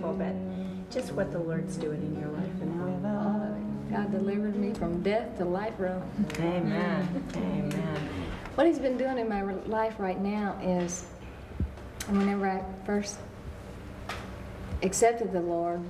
Wonderful, 0.06 0.34
but 0.84 0.90
just 0.90 1.12
what 1.12 1.32
the 1.32 1.38
Lord's 1.38 1.76
doing 1.76 2.00
in 2.02 2.20
your 2.20 2.30
life 2.30 2.60
and 2.60 2.80
how. 2.80 2.86
God 3.90 4.10
delivered 4.10 4.56
me 4.56 4.74
from 4.74 5.00
death 5.02 5.38
to 5.38 5.44
life, 5.44 5.76
bro. 5.76 6.02
Amen. 6.40 7.24
Amen. 7.36 8.08
What 8.56 8.66
He's 8.66 8.80
been 8.80 8.98
doing 8.98 9.16
in 9.18 9.28
my 9.28 9.42
life 9.42 9.94
right 9.98 10.20
now 10.20 10.58
is, 10.60 11.04
whenever 12.08 12.50
I 12.50 12.64
first 12.84 13.16
accepted 14.82 15.32
the 15.32 15.40
Lord, 15.40 15.80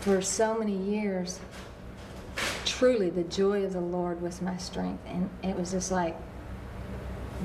for 0.00 0.22
so 0.22 0.56
many 0.56 0.76
years, 0.76 1.40
truly 2.64 3.10
the 3.10 3.24
joy 3.24 3.64
of 3.64 3.72
the 3.72 3.80
Lord 3.80 4.22
was 4.22 4.40
my 4.40 4.56
strength, 4.56 5.02
and 5.08 5.28
it 5.42 5.56
was 5.56 5.72
just 5.72 5.90
like 5.90 6.16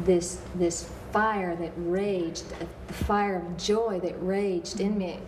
this 0.05 0.41
this 0.55 0.89
fire 1.13 1.55
that 1.55 1.71
raged, 1.77 2.43
the 2.87 2.93
fire 2.93 3.37
of 3.37 3.57
joy 3.57 3.99
that 4.01 4.15
raged 4.19 4.81
in 4.81 4.97
me, 4.97 5.19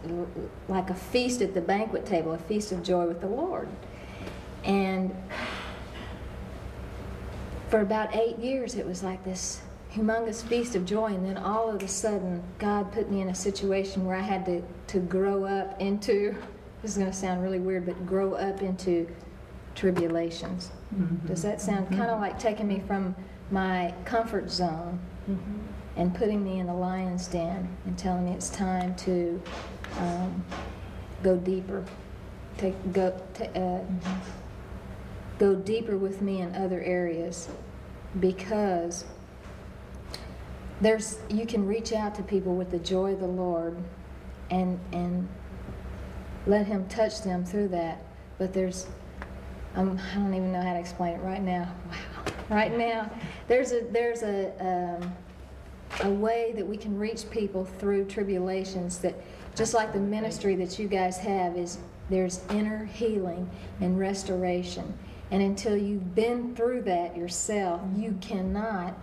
like 0.68 0.90
a 0.90 0.96
feast 0.96 1.42
at 1.42 1.54
the 1.54 1.62
banquet 1.62 2.06
table, 2.06 2.34
a 2.34 2.38
feast 2.38 2.72
of 2.72 2.84
joy 2.84 3.06
with 3.06 3.22
the 3.22 3.28
Lord. 3.28 3.70
And 4.64 5.16
for 7.70 7.82
about 7.82 8.16
eight 8.16 8.40
years, 8.40 8.76
it 8.76 8.86
was 8.86 9.04
like 9.04 9.24
this 9.24 9.62
humongous 9.94 10.44
feast 10.44 10.76
of 10.76 10.86
joy. 10.86 11.14
And 11.14 11.26
then 11.26 11.38
all 11.38 11.70
of 11.70 11.82
a 11.82 11.88
sudden, 11.88 12.44
God 12.58 12.92
put 12.92 13.10
me 13.12 13.22
in 13.22 13.30
a 13.30 13.36
situation 13.36 14.06
where 14.06 14.16
I 14.16 14.22
had 14.22 14.46
to, 14.48 14.64
to 14.88 15.00
grow 15.00 15.46
up 15.46 15.80
into 15.80 16.36
this 16.86 16.92
is 16.92 16.98
going 17.00 17.10
to 17.10 17.18
sound 17.18 17.42
really 17.42 17.58
weird, 17.58 17.88
but 17.88 18.06
grow 18.06 18.34
up 18.36 18.62
into 18.62 19.08
tribulations. 19.74 20.70
Mm-hmm. 20.94 21.28
Does 21.28 21.42
that 21.42 21.60
sound 21.60 21.90
kind 21.90 22.04
of 22.04 22.10
mm-hmm. 22.10 22.22
like 22.22 22.38
taking 22.38 22.68
me 22.68 22.84
from 22.86 23.16
my 23.50 23.92
comfort 24.06 24.52
zone 24.52 25.00
mm-hmm. 25.28 25.58
And 25.96 26.14
putting 26.14 26.44
me 26.44 26.60
in 26.60 26.68
the 26.68 26.74
lion's 26.74 27.28
den 27.28 27.68
and 27.86 27.98
telling 27.98 28.26
me 28.26 28.32
it's 28.32 28.50
time 28.50 28.96
to 28.96 29.42
um, 30.00 30.44
go 31.24 31.38
deeper, 31.38 31.84
take 32.58 32.76
go 32.92 33.20
ta 33.34 33.46
uh, 33.46 33.82
go 35.40 35.56
deeper 35.56 35.98
with 35.98 36.22
me 36.22 36.42
in 36.42 36.54
other 36.56 36.82
areas 36.82 37.50
because 38.20 39.06
there's 40.82 41.20
you 41.30 41.46
can 41.46 41.66
reach 41.66 41.94
out 41.94 42.16
to 42.16 42.24
people 42.24 42.56
with 42.56 42.72
the 42.72 42.80
joy 42.80 43.14
of 43.14 43.20
the 43.20 43.28
Lord 43.28 43.78
and 44.50 44.80
and 44.92 45.28
let 46.46 46.66
him 46.66 46.88
touch 46.88 47.24
them 47.24 47.44
through 47.46 47.70
that 47.70 48.04
but 48.38 48.54
there's 48.54 48.88
um, 49.76 50.00
I 50.12 50.16
don't 50.16 50.34
even 50.34 50.52
know 50.52 50.62
how 50.62 50.74
to 50.74 50.80
explain 50.80 51.16
it 51.16 51.22
right 51.22 51.42
now. 51.42 51.74
Wow 51.90 52.34
right 52.50 52.78
now 52.78 53.10
there's 53.48 53.72
a 53.72 53.82
there's 53.92 54.22
a 54.24 54.52
um, 54.60 55.16
a 56.04 56.10
way 56.10 56.54
that 56.56 56.66
we 56.66 56.78
can 56.78 56.98
reach 56.98 57.30
people 57.30 57.66
through 57.66 58.06
tribulations 58.06 59.00
that 59.00 59.16
just 59.56 59.74
like 59.74 59.94
the 59.94 60.00
ministry 60.00 60.56
that 60.56 60.78
you 60.78 60.88
guys 60.88 61.18
have 61.18 61.58
is 61.58 61.78
there's 62.10 62.42
inner 62.50 62.86
healing 62.86 63.50
and 63.80 63.98
restoration. 63.98 64.94
And 65.32 65.42
until 65.42 65.76
you've 65.76 66.14
been 66.14 66.56
through 66.56 66.84
that 66.84 67.18
yourself 67.18 67.82
you 67.96 68.18
cannot 68.22 68.98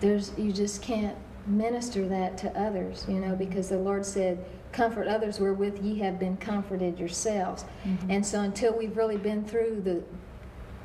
there's 0.00 0.32
you 0.38 0.52
just 0.52 0.82
can't 0.82 1.16
minister 1.46 2.06
that 2.08 2.38
to 2.38 2.58
others 2.58 3.06
you 3.08 3.18
know 3.18 3.34
because 3.34 3.68
the 3.68 3.76
lord 3.76 4.04
said 4.04 4.44
comfort 4.72 5.08
others 5.08 5.40
wherewith 5.40 5.82
ye 5.82 5.98
have 5.98 6.18
been 6.18 6.36
comforted 6.36 6.98
yourselves. 6.98 7.64
Mm-hmm. 7.84 8.10
And 8.10 8.26
so 8.26 8.40
until 8.40 8.76
we've 8.76 8.96
really 8.96 9.16
been 9.16 9.44
through 9.44 9.82
the 9.82 10.02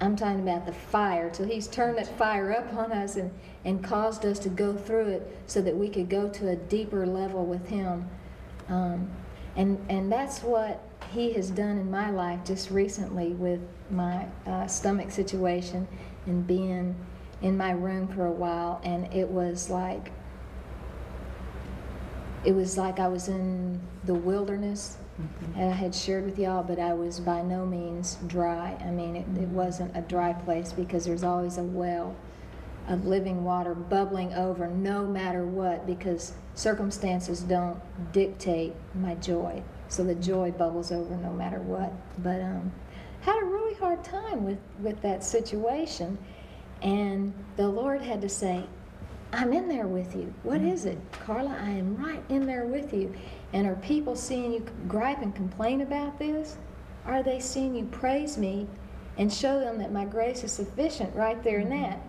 i'm 0.01 0.15
talking 0.15 0.41
about 0.41 0.65
the 0.65 0.73
fire. 0.73 1.29
Till 1.29 1.45
he's 1.45 1.67
turned 1.67 1.97
that 1.97 2.17
fire 2.17 2.51
up 2.51 2.73
on 2.73 2.91
us 2.91 3.15
and 3.15 3.31
and 3.63 3.83
caused 3.83 4.25
us 4.25 4.39
to 4.39 4.49
go 4.49 4.75
through 4.75 5.07
it 5.07 5.37
so 5.47 5.61
that 5.61 5.75
we 5.75 5.89
could 5.89 6.09
go 6.09 6.29
to 6.29 6.49
a 6.49 6.55
deeper 6.55 7.05
level 7.05 7.45
with 7.45 7.67
him. 7.67 8.07
Um, 8.69 9.09
and 9.55 9.83
and 9.89 10.11
that's 10.11 10.43
what 10.43 10.83
he 11.11 11.33
has 11.33 11.49
done 11.49 11.77
in 11.77 11.89
my 11.89 12.09
life 12.09 12.39
just 12.43 12.71
recently 12.71 13.29
with 13.29 13.61
my 13.89 14.27
uh, 14.45 14.67
stomach 14.67 15.11
situation 15.11 15.87
and 16.25 16.45
being 16.45 16.95
in 17.41 17.55
my 17.55 17.71
room 17.71 18.07
for 18.07 18.25
a 18.25 18.31
while. 18.31 18.81
And 18.83 19.11
it 19.13 19.29
was 19.29 19.69
like 19.69 20.11
it 22.43 22.53
was 22.53 22.77
like 22.77 22.99
I 22.99 23.07
was 23.07 23.27
in 23.27 23.81
the 24.03 24.13
wilderness 24.13 24.97
And 25.55 25.71
I 25.71 25.75
had 25.75 25.95
shared 25.95 26.25
with 26.25 26.37
y'all, 26.37 26.63
but 26.63 26.79
I 26.79 26.93
was 26.93 27.19
by 27.19 27.41
no 27.41 27.65
means 27.65 28.17
dry. 28.27 28.77
I 28.85 28.91
mean, 28.91 29.15
it, 29.15 29.25
it 29.37 29.47
wasn't 29.47 29.95
a 29.95 30.01
dry 30.01 30.33
place 30.33 30.73
because 30.73 31.05
there's 31.05 31.23
always 31.23 31.57
a 31.57 31.63
well 31.63 32.15
of 32.87 33.05
living 33.05 33.43
water 33.43 33.73
bubbling 33.73 34.33
over 34.33 34.67
no 34.67 35.05
matter 35.05 35.45
what 35.45 35.87
because 35.87 36.33
circumstances 36.53 37.41
don't 37.41 37.79
dictate 38.11 38.73
my 38.93 39.15
joy. 39.15 39.63
So 39.87 40.03
the 40.03 40.15
joy 40.15 40.51
bubbles 40.51 40.91
over 40.91 41.15
no 41.15 41.31
matter 41.31 41.59
what. 41.59 41.93
But 42.21 42.41
um, 42.41 42.71
had 43.21 43.41
a 43.41 43.45
really 43.45 43.75
hard 43.75 44.03
time 44.03 44.43
with, 44.43 44.59
with 44.81 45.01
that 45.01 45.23
situation. 45.23 46.17
And 46.81 47.33
the 47.55 47.67
Lord 47.67 48.01
had 48.01 48.21
to 48.21 48.29
say, 48.29 48.65
I'm 49.33 49.53
in 49.53 49.67
there 49.67 49.87
with 49.87 50.15
you. 50.15 50.33
What 50.43 50.61
is 50.61 50.85
it? 50.85 50.97
Mm-hmm. 50.97 51.25
Karla, 51.25 51.57
I 51.61 51.69
am 51.69 51.95
right 51.97 52.23
in 52.29 52.45
there 52.45 52.65
with 52.65 52.93
you. 52.93 53.13
And 53.53 53.67
are 53.67 53.75
people 53.75 54.15
seeing 54.15 54.53
you 54.53 54.65
gripe 54.87 55.21
and 55.21 55.35
complain 55.35 55.81
about 55.81 56.17
this? 56.19 56.57
Are 57.05 57.23
they 57.23 57.39
seeing 57.39 57.75
you 57.75 57.85
praise 57.85 58.37
me 58.37 58.67
and 59.17 59.31
show 59.31 59.59
them 59.59 59.77
that 59.79 59.91
my 59.91 60.05
grace 60.05 60.43
is 60.43 60.51
sufficient 60.51 61.15
right 61.15 61.41
there 61.43 61.59
in 61.59 61.69
mm-hmm. 61.69 61.81
that? 61.81 61.99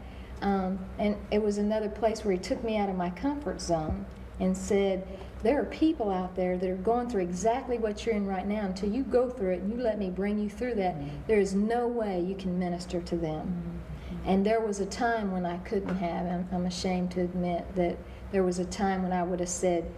Um, 0.42 0.78
and 0.98 1.16
it 1.30 1.42
was 1.42 1.58
another 1.58 1.88
place 1.88 2.24
where 2.24 2.32
he 2.32 2.38
took 2.38 2.62
me 2.62 2.76
out 2.76 2.88
of 2.88 2.96
my 2.96 3.10
comfort 3.10 3.60
zone 3.60 4.04
and 4.38 4.56
said, 4.56 5.06
There 5.42 5.60
are 5.60 5.64
people 5.64 6.10
out 6.10 6.36
there 6.36 6.58
that 6.58 6.68
are 6.68 6.76
going 6.76 7.08
through 7.08 7.22
exactly 7.22 7.78
what 7.78 8.04
you're 8.04 8.14
in 8.14 8.26
right 8.26 8.46
now. 8.46 8.66
Until 8.66 8.90
you 8.90 9.02
go 9.02 9.30
through 9.30 9.54
it 9.54 9.62
and 9.62 9.72
you 9.72 9.80
let 9.80 9.98
me 9.98 10.10
bring 10.10 10.38
you 10.38 10.50
through 10.50 10.74
that, 10.74 10.96
mm-hmm. 10.96 11.16
there 11.26 11.40
is 11.40 11.54
no 11.54 11.86
way 11.86 12.20
you 12.20 12.34
can 12.34 12.58
minister 12.58 13.00
to 13.00 13.16
them. 13.16 13.80
And 14.26 14.44
there 14.44 14.60
was 14.60 14.80
a 14.80 14.86
time 14.86 15.30
when 15.30 15.46
I 15.46 15.56
couldn't 15.58 15.96
have. 15.96 16.26
I'm, 16.26 16.48
I'm 16.52 16.66
ashamed 16.66 17.12
to 17.12 17.20
admit 17.22 17.64
that 17.76 17.96
there 18.32 18.42
was 18.42 18.58
a 18.58 18.64
time 18.64 19.04
when 19.04 19.12
I 19.12 19.22
would 19.22 19.40
have 19.40 19.48
said, 19.48 19.90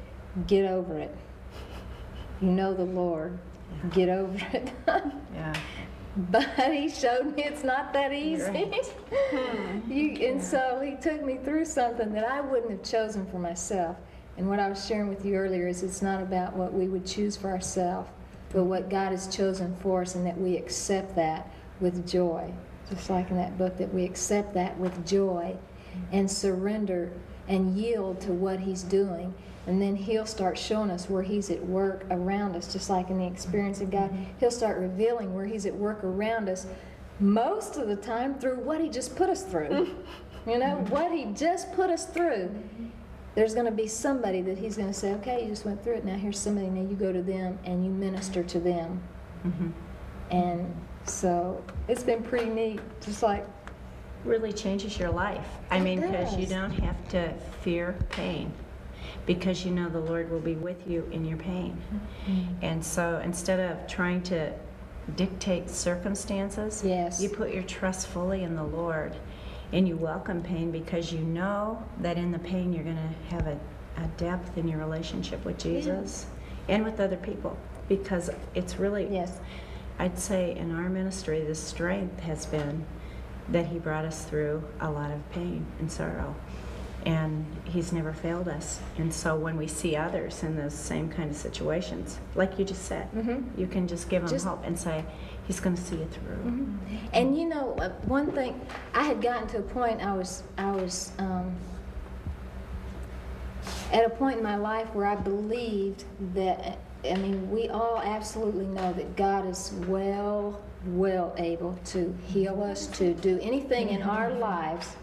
Get 0.46 0.66
over 0.66 0.98
it. 0.98 1.16
You 2.40 2.48
know 2.48 2.74
the 2.74 2.84
Lord. 2.84 3.38
Get 3.92 4.08
over 4.08 4.38
it. 4.52 4.70
Yeah. 5.34 5.54
But 6.16 6.72
he 6.72 6.88
showed 6.88 7.36
me 7.36 7.44
it's 7.44 7.62
not 7.62 7.92
that 7.92 8.12
easy. 8.12 8.72
Hmm. 9.10 9.90
you, 9.90 10.10
and 10.26 10.42
so 10.42 10.80
he 10.82 10.96
took 10.96 11.22
me 11.24 11.38
through 11.44 11.64
something 11.64 12.12
that 12.12 12.24
I 12.24 12.40
wouldn't 12.40 12.70
have 12.70 12.82
chosen 12.82 13.24
for 13.26 13.38
myself. 13.38 13.96
And 14.36 14.48
what 14.48 14.58
I 14.58 14.68
was 14.68 14.84
sharing 14.84 15.08
with 15.08 15.24
you 15.24 15.34
earlier 15.36 15.68
is 15.68 15.82
it's 15.82 16.02
not 16.02 16.22
about 16.22 16.54
what 16.54 16.72
we 16.72 16.88
would 16.88 17.06
choose 17.06 17.36
for 17.36 17.50
ourselves, 17.50 18.08
but 18.50 18.64
what 18.64 18.90
God 18.90 19.12
has 19.12 19.34
chosen 19.34 19.76
for 19.76 20.02
us, 20.02 20.14
and 20.14 20.26
that 20.26 20.38
we 20.38 20.56
accept 20.56 21.14
that 21.16 21.52
with 21.80 22.08
joy. 22.08 22.52
Just 22.90 23.10
like 23.10 23.30
in 23.30 23.36
that 23.36 23.58
book, 23.58 23.76
that 23.78 23.92
we 23.92 24.04
accept 24.04 24.54
that 24.54 24.78
with 24.78 25.06
joy 25.06 25.56
and 26.12 26.30
surrender 26.30 27.12
and 27.48 27.76
yield 27.76 28.20
to 28.22 28.32
what 28.32 28.60
He's 28.60 28.82
doing. 28.82 29.34
And 29.66 29.82
then 29.82 29.96
He'll 29.96 30.26
start 30.26 30.56
showing 30.56 30.90
us 30.90 31.10
where 31.10 31.22
He's 31.22 31.50
at 31.50 31.64
work 31.64 32.06
around 32.10 32.56
us, 32.56 32.72
just 32.72 32.88
like 32.88 33.10
in 33.10 33.18
the 33.18 33.26
experience 33.26 33.80
of 33.80 33.90
God. 33.90 34.10
Mm-hmm. 34.10 34.24
He'll 34.40 34.50
start 34.50 34.78
revealing 34.78 35.34
where 35.34 35.44
He's 35.44 35.66
at 35.66 35.74
work 35.74 36.02
around 36.04 36.48
us, 36.48 36.66
most 37.20 37.76
of 37.76 37.88
the 37.88 37.96
time 37.96 38.38
through 38.38 38.60
what 38.60 38.80
He 38.80 38.88
just 38.88 39.16
put 39.16 39.28
us 39.28 39.42
through. 39.42 39.94
you 40.46 40.58
know, 40.58 40.76
mm-hmm. 40.76 40.90
what 40.90 41.12
He 41.12 41.26
just 41.26 41.72
put 41.72 41.90
us 41.90 42.06
through. 42.06 42.48
Mm-hmm. 42.48 42.86
There's 43.34 43.54
going 43.54 43.66
to 43.66 43.72
be 43.72 43.86
somebody 43.86 44.40
that 44.42 44.58
He's 44.58 44.76
going 44.76 44.88
to 44.88 44.98
say, 44.98 45.12
okay, 45.14 45.42
you 45.42 45.48
just 45.48 45.64
went 45.66 45.84
through 45.84 45.94
it. 45.94 46.04
Now 46.04 46.16
here's 46.16 46.38
somebody, 46.38 46.68
now 46.68 46.88
you 46.88 46.96
go 46.96 47.12
to 47.12 47.22
them 47.22 47.58
and 47.64 47.84
you 47.84 47.90
minister 47.90 48.42
to 48.42 48.58
them. 48.58 49.02
And 50.30 50.74
so 51.08 51.62
it's 51.88 52.02
been 52.02 52.22
pretty 52.22 52.50
neat, 52.50 52.80
just 53.00 53.22
like 53.22 53.46
Really 54.24 54.52
changes 54.52 54.98
your 54.98 55.10
life. 55.10 55.46
I 55.70 55.78
mean, 55.78 56.00
because 56.00 56.36
you 56.36 56.46
don't 56.46 56.72
have 56.72 57.08
to 57.10 57.32
fear 57.62 57.96
pain 58.10 58.52
because 59.26 59.64
you 59.64 59.70
know 59.70 59.88
the 59.88 60.00
Lord 60.00 60.28
will 60.30 60.40
be 60.40 60.54
with 60.54 60.88
you 60.88 61.08
in 61.12 61.24
your 61.24 61.38
pain. 61.38 61.80
Mm-hmm. 62.26 62.64
And 62.64 62.84
so 62.84 63.20
instead 63.24 63.60
of 63.60 63.86
trying 63.86 64.22
to 64.24 64.52
dictate 65.16 65.70
circumstances, 65.70 66.82
Yes. 66.84 67.20
you 67.22 67.28
put 67.28 67.54
your 67.54 67.62
trust 67.62 68.08
fully 68.08 68.42
in 68.42 68.56
the 68.56 68.64
Lord 68.64 69.14
and 69.72 69.86
you 69.86 69.96
welcome 69.96 70.42
pain 70.42 70.70
because 70.70 71.12
you 71.12 71.20
know 71.20 71.82
that 72.00 72.16
in 72.16 72.32
the 72.32 72.38
pain 72.38 72.72
you're 72.72 72.84
going 72.84 72.96
to 72.96 73.34
have 73.34 73.46
a, 73.46 73.58
a 73.98 74.06
depth 74.16 74.58
in 74.58 74.66
your 74.66 74.78
relationship 74.78 75.44
with 75.44 75.58
Jesus 75.58 76.26
and 76.68 76.84
with 76.84 77.00
other 77.00 77.16
people 77.16 77.56
because 77.88 78.30
it's 78.54 78.78
really 78.78 79.06
Yes. 79.10 79.38
I'd 79.98 80.18
say 80.18 80.54
in 80.56 80.74
our 80.74 80.88
ministry, 80.88 81.40
the 81.40 81.54
strength 81.54 82.20
has 82.20 82.46
been 82.46 82.84
that 83.48 83.66
He 83.66 83.78
brought 83.78 84.04
us 84.04 84.24
through 84.24 84.62
a 84.80 84.90
lot 84.90 85.10
of 85.10 85.28
pain 85.30 85.66
and 85.80 85.90
sorrow. 85.90 86.34
And 87.06 87.46
He's 87.64 87.92
never 87.92 88.12
failed 88.12 88.48
us. 88.48 88.80
And 88.98 89.12
so 89.12 89.36
when 89.36 89.56
we 89.56 89.66
see 89.66 89.96
others 89.96 90.42
in 90.42 90.56
those 90.56 90.74
same 90.74 91.08
kind 91.08 91.30
of 91.30 91.36
situations, 91.36 92.18
like 92.34 92.58
you 92.58 92.64
just 92.64 92.82
said, 92.84 93.08
you 93.56 93.66
can 93.66 93.88
just 93.88 94.08
give 94.08 94.22
them 94.22 94.30
Just- 94.30 94.46
hope 94.46 94.62
and 94.64 94.78
say, 94.78 95.04
He's 95.46 95.60
going 95.60 95.76
to 95.76 95.82
see 95.82 95.96
you 95.96 96.06
through. 96.06 96.68
And 97.14 97.38
you 97.38 97.48
know, 97.48 97.74
uh, 97.80 97.88
one 98.04 98.30
thing, 98.32 98.60
I 98.92 99.02
had 99.04 99.22
gotten 99.22 99.48
to 99.48 99.58
a 99.58 99.62
point, 99.62 100.02
I 100.02 100.12
was, 100.14 100.42
I 100.58 100.70
was 100.72 101.10
um, 101.18 101.54
at 103.90 104.04
a 104.04 104.10
point 104.10 104.36
in 104.36 104.42
my 104.42 104.56
life 104.56 104.88
where 104.94 105.06
I 105.06 105.14
believed 105.14 106.04
that, 106.34 106.78
I 107.04 107.14
mean, 107.14 107.50
we 107.50 107.68
all 107.68 108.00
absolutely 108.04 108.66
know 108.66 108.92
that 108.92 109.16
God 109.16 109.46
is 109.46 109.72
well, 109.86 110.60
well 110.86 111.34
able 111.38 111.78
to 111.86 112.16
heal 112.26 112.62
us, 112.62 112.86
to 112.98 113.14
do 113.14 113.38
anything 113.40 113.90
in 113.90 114.00
mm-hmm. 114.00 114.10
our 114.10 114.30
lives 114.30 114.96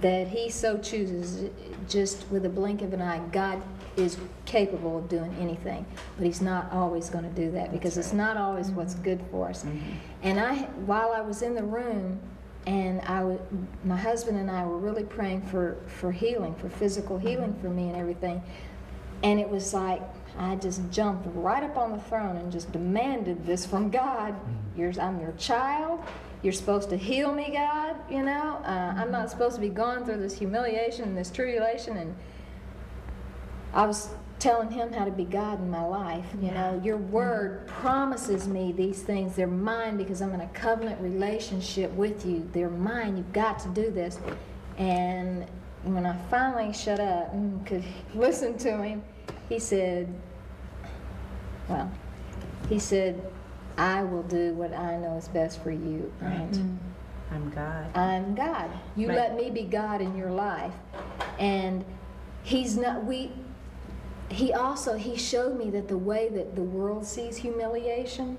that 0.00 0.28
He 0.28 0.50
so 0.50 0.78
chooses, 0.78 1.50
just 1.88 2.28
with 2.30 2.44
a 2.46 2.48
blink 2.48 2.82
of 2.82 2.92
an 2.92 3.02
eye. 3.02 3.20
God 3.30 3.62
is 3.96 4.16
capable 4.46 4.98
of 4.98 5.08
doing 5.08 5.34
anything, 5.38 5.84
but 6.16 6.26
He's 6.26 6.40
not 6.40 6.72
always 6.72 7.08
going 7.08 7.24
to 7.24 7.40
do 7.40 7.50
that 7.52 7.72
because 7.72 7.96
it's 7.98 8.12
not 8.12 8.36
always 8.36 8.68
mm-hmm. 8.68 8.76
what's 8.76 8.94
good 8.94 9.20
for 9.30 9.50
us. 9.50 9.64
Mm-hmm. 9.64 9.78
And 10.22 10.40
I, 10.40 10.56
while 10.86 11.12
I 11.12 11.20
was 11.20 11.42
in 11.42 11.54
the 11.54 11.64
room, 11.64 12.20
and 12.66 13.00
I, 13.02 13.38
my 13.84 13.96
husband 13.96 14.38
and 14.38 14.50
I 14.50 14.64
were 14.64 14.78
really 14.78 15.02
praying 15.02 15.42
for 15.42 15.76
for 15.86 16.12
healing, 16.12 16.54
for 16.54 16.68
physical 16.68 17.18
healing 17.18 17.56
for 17.60 17.68
me 17.68 17.88
and 17.88 17.96
everything. 17.96 18.42
And 19.24 19.40
it 19.40 19.48
was 19.48 19.74
like 19.74 20.02
I 20.38 20.56
just 20.56 20.90
jumped 20.90 21.26
right 21.34 21.62
up 21.62 21.76
on 21.76 21.92
the 21.92 21.98
throne 21.98 22.36
and 22.36 22.50
just 22.50 22.72
demanded 22.72 23.44
this 23.44 23.66
from 23.66 23.90
God. 23.90 24.34
You're, 24.76 24.92
I'm 25.00 25.20
your 25.20 25.32
child. 25.32 26.02
You're 26.42 26.52
supposed 26.52 26.90
to 26.90 26.96
heal 26.96 27.32
me, 27.32 27.50
God. 27.52 27.96
You 28.10 28.22
know, 28.22 28.60
uh, 28.64 28.94
I'm 28.96 29.10
not 29.10 29.30
supposed 29.30 29.54
to 29.56 29.60
be 29.60 29.68
going 29.68 30.04
through 30.04 30.18
this 30.18 30.36
humiliation 30.36 31.04
and 31.04 31.16
this 31.16 31.30
tribulation. 31.30 31.96
And 31.98 32.16
I 33.72 33.86
was 33.86 34.10
telling 34.38 34.72
him 34.72 34.92
how 34.92 35.04
to 35.04 35.10
be 35.12 35.24
God 35.24 35.60
in 35.60 35.70
my 35.70 35.84
life. 35.84 36.26
You 36.40 36.50
know, 36.50 36.80
your 36.82 36.96
word 36.96 37.68
promises 37.68 38.48
me 38.48 38.72
these 38.72 39.00
things. 39.02 39.36
They're 39.36 39.46
mine 39.46 39.96
because 39.96 40.20
I'm 40.20 40.34
in 40.34 40.40
a 40.40 40.48
covenant 40.48 41.00
relationship 41.00 41.92
with 41.92 42.26
you. 42.26 42.48
They're 42.52 42.68
mine. 42.68 43.16
You've 43.16 43.32
got 43.32 43.60
to 43.60 43.68
do 43.68 43.90
this. 43.90 44.18
And 44.78 45.46
when 45.84 46.06
I 46.06 46.16
finally 46.28 46.72
shut 46.72 46.98
up 46.98 47.32
and 47.32 47.64
could 47.64 47.84
listen 48.14 48.58
to 48.58 48.82
him, 48.82 49.04
he 49.52 49.58
said, 49.58 50.08
well, 51.68 51.92
he 52.70 52.78
said, 52.78 53.20
I 53.76 54.02
will 54.02 54.22
do 54.22 54.54
what 54.54 54.72
I 54.72 54.96
know 54.96 55.18
is 55.18 55.28
best 55.28 55.62
for 55.62 55.70
you. 55.70 56.10
And 56.22 56.54
mm-hmm. 56.54 57.34
I'm 57.34 57.50
God. 57.50 57.96
I'm 57.96 58.34
God. 58.34 58.70
You 58.96 59.08
Right. 59.08 59.16
let 59.16 59.36
me 59.36 59.50
be 59.50 59.64
God 59.64 60.00
in 60.00 60.16
your 60.16 60.30
life. 60.30 60.72
And 61.38 61.84
he's 62.42 62.78
not 62.78 63.04
we 63.04 63.32
he 64.30 64.54
also 64.54 64.96
he 64.96 65.16
showed 65.16 65.58
me 65.58 65.68
that 65.70 65.86
the 65.86 65.98
way 65.98 66.30
that 66.30 66.56
the 66.56 66.62
world 66.62 67.04
sees 67.04 67.36
humiliation 67.36 68.38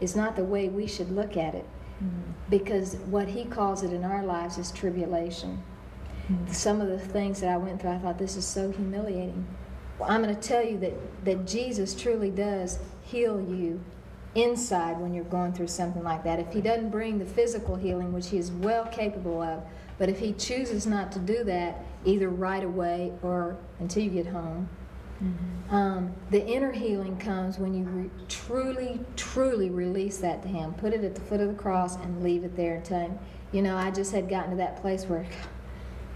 is 0.00 0.16
not 0.16 0.36
the 0.36 0.44
way 0.44 0.70
we 0.70 0.86
should 0.86 1.12
look 1.12 1.36
at 1.36 1.54
it. 1.54 1.66
Mm-hmm. 2.02 2.32
Because 2.48 2.96
what 3.10 3.28
he 3.28 3.44
calls 3.44 3.82
it 3.82 3.92
in 3.92 4.04
our 4.04 4.24
lives 4.24 4.56
is 4.56 4.70
tribulation. 4.70 5.62
Mm-hmm. 6.30 6.52
Some 6.52 6.80
of 6.80 6.88
the 6.88 6.98
things 6.98 7.40
that 7.40 7.50
I 7.50 7.58
went 7.58 7.82
through, 7.82 7.90
I 7.90 7.98
thought 7.98 8.18
this 8.18 8.36
is 8.36 8.46
so 8.46 8.70
humiliating. 8.70 9.46
Well, 9.98 10.10
I'm 10.10 10.22
going 10.22 10.34
to 10.34 10.40
tell 10.40 10.64
you 10.64 10.78
that, 10.78 11.24
that 11.24 11.46
Jesus 11.46 11.94
truly 11.94 12.30
does 12.30 12.78
heal 13.02 13.40
you 13.40 13.80
inside 14.34 14.98
when 14.98 15.14
you're 15.14 15.24
going 15.24 15.52
through 15.52 15.68
something 15.68 16.02
like 16.02 16.22
that. 16.24 16.38
If 16.38 16.52
he 16.52 16.60
doesn't 16.60 16.90
bring 16.90 17.18
the 17.18 17.24
physical 17.24 17.76
healing, 17.76 18.12
which 18.12 18.28
he 18.28 18.36
is 18.36 18.50
well 18.50 18.84
capable 18.86 19.40
of, 19.40 19.62
but 19.98 20.08
if 20.10 20.18
he 20.18 20.32
chooses 20.32 20.86
not 20.86 21.10
to 21.12 21.18
do 21.18 21.42
that, 21.44 21.82
either 22.04 22.28
right 22.28 22.62
away 22.62 23.12
or 23.22 23.56
until 23.80 24.02
you 24.02 24.10
get 24.10 24.26
home, 24.26 24.68
um, 25.70 26.12
the 26.30 26.46
inner 26.46 26.72
healing 26.72 27.16
comes 27.16 27.58
when 27.58 27.74
you 27.74 27.84
re- 27.84 28.10
truly, 28.28 29.00
truly 29.16 29.70
release 29.70 30.18
that 30.18 30.42
to 30.42 30.48
Him. 30.48 30.74
Put 30.74 30.92
it 30.92 31.02
at 31.04 31.14
the 31.14 31.20
foot 31.22 31.40
of 31.40 31.48
the 31.48 31.54
cross 31.54 31.96
and 31.96 32.22
leave 32.22 32.44
it 32.44 32.54
there 32.54 32.76
and 32.76 32.84
tell 32.84 33.00
Him, 33.00 33.18
you 33.52 33.62
know, 33.62 33.76
I 33.76 33.90
just 33.90 34.12
had 34.12 34.28
gotten 34.28 34.50
to 34.50 34.56
that 34.56 34.80
place 34.82 35.04
where, 35.04 35.26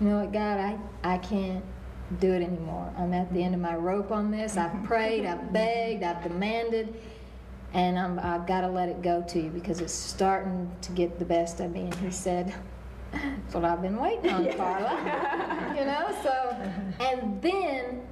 you 0.00 0.06
know 0.06 0.20
what, 0.20 0.32
God, 0.32 0.58
I, 0.58 0.78
I 1.02 1.18
can't 1.18 1.64
do 2.18 2.32
it 2.32 2.42
anymore. 2.42 2.92
I'm 2.98 3.12
at 3.12 3.32
the 3.32 3.42
end 3.42 3.54
of 3.54 3.60
my 3.60 3.76
rope 3.76 4.10
on 4.10 4.30
this. 4.30 4.56
I've 4.56 4.82
prayed, 4.84 5.24
I've 5.26 5.52
begged, 5.52 6.02
I've 6.02 6.22
demanded, 6.22 6.94
and 7.72 7.98
I'm, 7.98 8.18
I've 8.18 8.46
got 8.46 8.62
to 8.62 8.68
let 8.68 8.88
it 8.88 9.02
go 9.02 9.22
to 9.28 9.40
you 9.40 9.50
because 9.50 9.80
it's 9.80 9.92
starting 9.92 10.70
to 10.82 10.92
get 10.92 11.18
the 11.18 11.24
best 11.24 11.60
of 11.60 11.70
me. 11.72 11.82
And 11.82 11.94
He 11.96 12.10
said, 12.10 12.52
That's 13.12 13.54
what 13.54 13.64
I've 13.64 13.82
been 13.82 13.96
waiting 13.96 14.30
on, 14.30 14.52
Karla. 14.56 15.74
you 15.78 15.84
know, 15.84 16.16
so, 16.22 16.56
and 17.00 17.40
then 17.40 18.02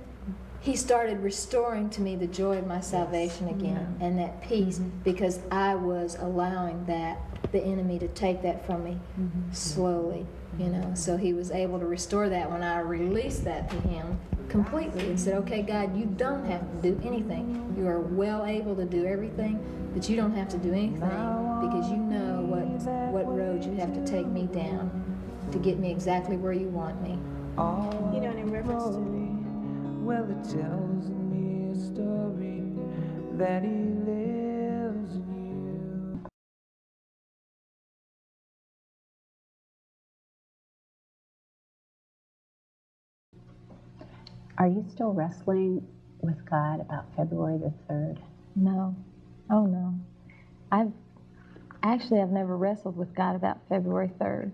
he 0.69 0.77
started 0.77 1.19
restoring 1.21 1.89
to 1.89 2.03
me 2.03 2.15
the 2.15 2.27
joy 2.27 2.59
of 2.59 2.67
my 2.67 2.79
salvation 2.79 3.49
again 3.49 3.97
and 4.03 4.19
that 4.19 4.43
peace 4.43 4.79
because 5.03 5.41
I 5.51 5.75
was 5.75 6.19
allowing 6.21 6.85
that 6.85 7.19
the 7.53 7.63
enemy 7.63 7.99
to 8.01 8.09
take 8.09 8.43
that 8.43 8.67
from 8.67 8.85
me 8.85 8.99
slowly, 9.51 10.27
you 10.59 10.67
know. 10.67 10.93
So 10.93 11.17
he 11.17 11.33
was 11.33 11.51
able 11.53 11.79
to 11.79 11.87
restore 11.87 12.29
that 12.29 12.51
when 12.51 12.63
I 12.63 12.81
released 12.81 13.45
that 13.45 13.71
to 13.71 13.77
him 13.77 14.21
completely 14.51 15.09
and 15.09 15.19
said, 15.19 15.37
"Okay, 15.37 15.63
God, 15.63 15.97
you 15.97 16.05
don't 16.05 16.45
have 16.45 16.61
to 16.61 16.93
do 16.93 17.01
anything. 17.03 17.75
You 17.79 17.89
are 17.89 18.01
well 18.01 18.45
able 18.45 18.77
to 18.77 18.85
do 18.85 19.07
everything, 19.07 19.59
but 19.95 20.11
you 20.11 20.17
don't 20.17 20.35
have 20.35 20.51
to 20.51 20.59
do 20.59 20.75
anything 20.75 21.01
because 21.63 21.91
you 21.91 21.97
know 21.97 22.43
what 22.43 22.67
what 23.11 23.27
road 23.27 23.65
you 23.65 23.73
have 23.77 23.95
to 23.95 24.05
take 24.05 24.27
me 24.27 24.43
down 24.53 24.91
to 25.51 25.59
get 25.59 25.79
me 25.79 25.91
exactly 25.91 26.37
where 26.37 26.53
you 26.53 26.69
want 26.69 27.01
me." 27.01 27.19
You 28.13 28.21
know, 28.21 28.29
and 28.29 28.39
in 28.39 28.53
reference 28.53 28.85
to 28.85 29.18
Well, 30.09 30.25
it 30.25 30.43
tells 30.43 31.11
me 31.11 31.71
a 31.71 31.77
story 31.77 32.63
that 33.35 33.63
he 33.63 33.69
lives 33.69 35.17
in 35.17 36.21
you. 36.25 36.27
Are 44.57 44.67
you 44.67 44.83
still 44.89 45.13
wrestling 45.13 45.87
with 46.23 46.43
God 46.49 46.81
about 46.81 47.15
February 47.15 47.59
the 47.59 47.75
3rd? 47.93 48.17
No. 48.57 48.97
Oh, 49.51 49.67
no. 49.67 49.95
I've 50.73 50.93
actually, 51.83 52.23
I've 52.23 52.31
never 52.31 52.57
wrestled 52.57 52.97
with 52.97 53.15
God 53.15 53.37
about 53.37 53.59
February 53.69 54.11
3rd. 54.19 54.53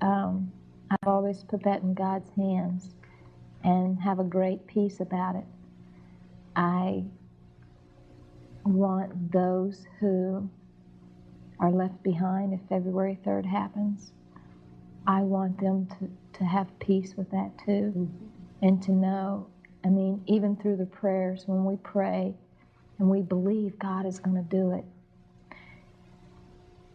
Um, 0.00 0.50
I've 0.90 1.08
always 1.08 1.44
put 1.44 1.62
that 1.62 1.82
in 1.82 1.94
God's 1.94 2.28
hands 2.30 2.96
and 3.66 4.00
have 4.00 4.20
a 4.20 4.24
great 4.24 4.66
peace 4.68 5.00
about 5.00 5.34
it. 5.34 5.44
I 6.54 7.04
want 8.64 9.32
those 9.32 9.84
who 9.98 10.48
are 11.58 11.72
left 11.72 12.00
behind 12.02 12.54
if 12.54 12.60
February 12.68 13.18
3rd 13.26 13.44
happens. 13.44 14.12
I 15.06 15.22
want 15.22 15.60
them 15.60 15.88
to, 15.98 16.38
to 16.38 16.44
have 16.44 16.66
peace 16.78 17.14
with 17.16 17.30
that 17.32 17.50
too 17.58 17.92
mm-hmm. 17.96 18.06
and 18.62 18.80
to 18.84 18.92
know, 18.92 19.48
I 19.84 19.88
mean, 19.88 20.22
even 20.26 20.56
through 20.56 20.76
the 20.76 20.86
prayers, 20.86 21.42
when 21.46 21.64
we 21.64 21.76
pray 21.76 22.34
and 22.98 23.10
we 23.10 23.20
believe 23.20 23.78
God 23.80 24.06
is 24.06 24.20
going 24.20 24.36
to 24.36 24.48
do 24.48 24.72
it, 24.72 24.84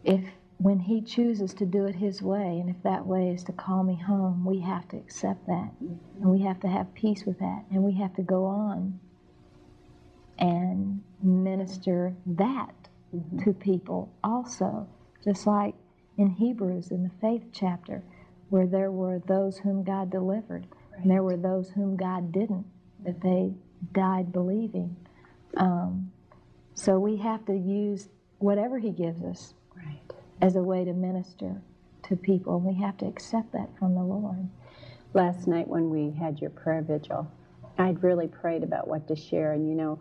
if 0.03 0.23
when 0.61 0.79
He 0.79 1.01
chooses 1.01 1.53
to 1.55 1.65
do 1.65 1.85
it 1.85 1.95
His 1.95 2.21
way, 2.21 2.59
and 2.59 2.69
if 2.69 2.81
that 2.83 3.05
way 3.05 3.29
is 3.29 3.43
to 3.45 3.51
call 3.51 3.83
me 3.83 3.95
home, 3.95 4.45
we 4.45 4.59
have 4.61 4.87
to 4.89 4.97
accept 4.97 5.47
that. 5.47 5.71
And 5.79 6.29
we 6.29 6.41
have 6.43 6.59
to 6.59 6.67
have 6.67 6.93
peace 6.93 7.25
with 7.25 7.39
that. 7.39 7.63
And 7.71 7.81
we 7.81 7.93
have 7.95 8.13
to 8.15 8.21
go 8.21 8.45
on 8.45 8.99
and 10.37 11.01
minister 11.23 12.15
that 12.25 12.75
to 13.43 13.53
people 13.53 14.13
also. 14.23 14.87
Just 15.23 15.47
like 15.47 15.73
in 16.17 16.29
Hebrews 16.29 16.91
in 16.91 17.03
the 17.03 17.11
faith 17.21 17.43
chapter, 17.51 18.03
where 18.49 18.67
there 18.67 18.91
were 18.91 19.19
those 19.27 19.57
whom 19.57 19.83
God 19.83 20.11
delivered, 20.11 20.67
and 20.97 21.09
there 21.09 21.23
were 21.23 21.37
those 21.37 21.71
whom 21.71 21.95
God 21.95 22.31
didn't, 22.31 22.65
that 23.03 23.21
they 23.21 23.53
died 23.93 24.31
believing. 24.31 24.95
Um, 25.57 26.11
so 26.75 26.99
we 26.99 27.17
have 27.17 27.45
to 27.45 27.53
use 27.55 28.09
whatever 28.37 28.77
He 28.77 28.91
gives 28.91 29.23
us 29.23 29.55
Right. 29.55 29.60
As 30.41 30.55
a 30.55 30.63
way 30.63 30.85
to 30.85 30.93
minister 30.93 31.61
to 32.03 32.15
people. 32.15 32.59
We 32.59 32.75
have 32.81 32.97
to 32.97 33.05
accept 33.07 33.53
that 33.53 33.69
from 33.77 33.95
the 33.95 34.03
Lord. 34.03 34.49
Last 35.13 35.47
night 35.47 35.67
when 35.67 35.89
we 35.89 36.11
had 36.19 36.39
your 36.41 36.49
prayer 36.51 36.81
vigil, 36.81 37.31
I'd 37.77 38.03
really 38.03 38.27
prayed 38.27 38.63
about 38.63 38.87
what 38.87 39.07
to 39.09 39.15
share. 39.15 39.53
And 39.53 39.69
you 39.69 39.75
know, 39.75 39.99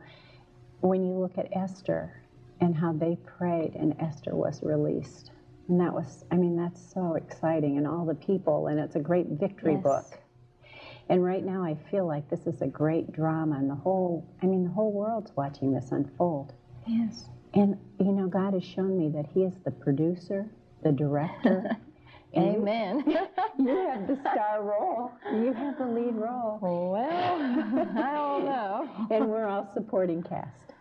when 0.81 1.05
you 1.05 1.15
look 1.15 1.39
at 1.39 1.49
Esther 1.57 2.23
and 2.61 2.77
how 2.77 2.93
they 2.93 3.17
prayed 3.39 3.75
and 3.75 3.97
Esther 4.01 4.35
was 4.35 4.63
released, 4.63 5.33
and 5.69 5.81
that 5.81 5.93
was, 5.93 6.25
I 6.31 6.37
mean, 6.37 6.57
that's 6.57 6.81
so 6.93 7.15
exciting, 7.15 7.79
and 7.79 7.87
all 7.87 8.05
the 8.05 8.15
people, 8.15 8.67
and 8.69 8.81
it's 8.81 8.97
a 8.97 9.01
great 9.01 9.27
victory 9.29 9.75
Yes. 9.75 9.83
book. 9.83 10.19
And 11.09 11.25
right 11.25 11.45
now, 11.45 11.65
I 11.65 11.75
feel 11.91 12.07
like 12.07 12.29
this 12.31 12.47
is 12.47 12.63
a 12.63 12.67
great 12.67 13.13
drama, 13.13 13.57
and 13.57 13.71
the 13.71 13.75
whole, 13.77 14.27
I 14.43 14.47
mean, 14.47 14.65
the 14.65 14.71
whole 14.71 14.93
world's 14.93 15.33
watching 15.37 15.73
this 15.73 15.93
unfold. 15.93 16.53
Yes. 16.87 17.29
And 17.55 17.77
you 17.99 18.13
know, 18.13 18.27
God 18.29 18.55
has 18.55 18.65
shown 18.65 18.99
me 18.99 19.09
that 19.11 19.27
He 19.33 19.43
is 19.43 19.55
the 19.65 19.71
producer, 19.71 20.47
the 20.83 20.93
director. 20.93 21.65
and 22.35 22.47
you- 22.47 22.61
Amen. 22.61 23.05
You 23.59 23.77
have 23.89 24.07
the 24.07 24.17
star 24.33 24.63
role. 24.63 25.13
You 25.33 25.53
have 25.53 25.77
the 25.77 25.85
lead 25.87 26.15
role. 26.15 26.59
well, 26.63 27.03
I 27.99 28.13
don't 28.15 28.45
know. 28.47 28.89
And 29.11 29.29
we're 29.29 29.47
all 29.47 29.69
supporting 29.75 30.23
cast. 30.23 30.73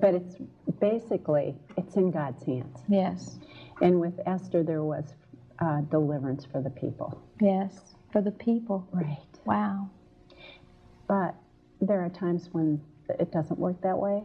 But 0.00 0.14
it's 0.14 0.36
basically, 0.80 1.54
it's 1.76 1.96
in 1.96 2.10
God's 2.10 2.42
hands. 2.44 2.78
Yes. 2.88 3.38
And 3.82 4.00
with 4.00 4.14
Esther, 4.26 4.62
there 4.62 4.82
was 4.84 5.04
uh, 5.58 5.82
deliverance 5.82 6.46
for 6.50 6.62
the 6.62 6.70
people. 6.70 7.20
Yes. 7.42 7.94
For 8.12 8.22
the 8.22 8.30
people. 8.30 8.86
Right. 8.92 9.18
Wow. 9.44 9.90
But 11.08 11.34
there 11.82 12.00
are 12.02 12.08
times 12.10 12.48
when 12.52 12.80
it 13.18 13.30
doesn't 13.32 13.58
work 13.58 13.80
that 13.82 13.98
way. 13.98 14.22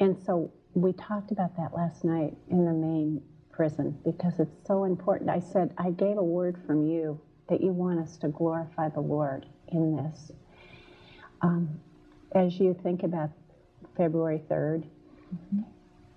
And 0.00 0.16
so 0.26 0.50
we 0.74 0.92
talked 0.92 1.30
about 1.30 1.56
that 1.56 1.72
last 1.74 2.04
night 2.04 2.36
in 2.50 2.64
the 2.64 2.72
main 2.72 3.22
prison 3.52 3.96
because 4.04 4.38
it's 4.40 4.66
so 4.66 4.84
important. 4.84 5.30
I 5.30 5.40
said, 5.40 5.72
I 5.78 5.90
gave 5.90 6.18
a 6.18 6.22
word 6.22 6.60
from 6.66 6.86
you 6.86 7.20
that 7.48 7.60
you 7.60 7.72
want 7.72 8.00
us 8.00 8.16
to 8.18 8.28
glorify 8.28 8.88
the 8.88 9.00
Lord 9.00 9.46
in 9.68 9.96
this. 9.96 10.32
Um, 11.42 11.80
as 12.34 12.58
you 12.58 12.76
think 12.82 13.02
about 13.04 13.30
February 13.96 14.42
3rd, 14.50 14.84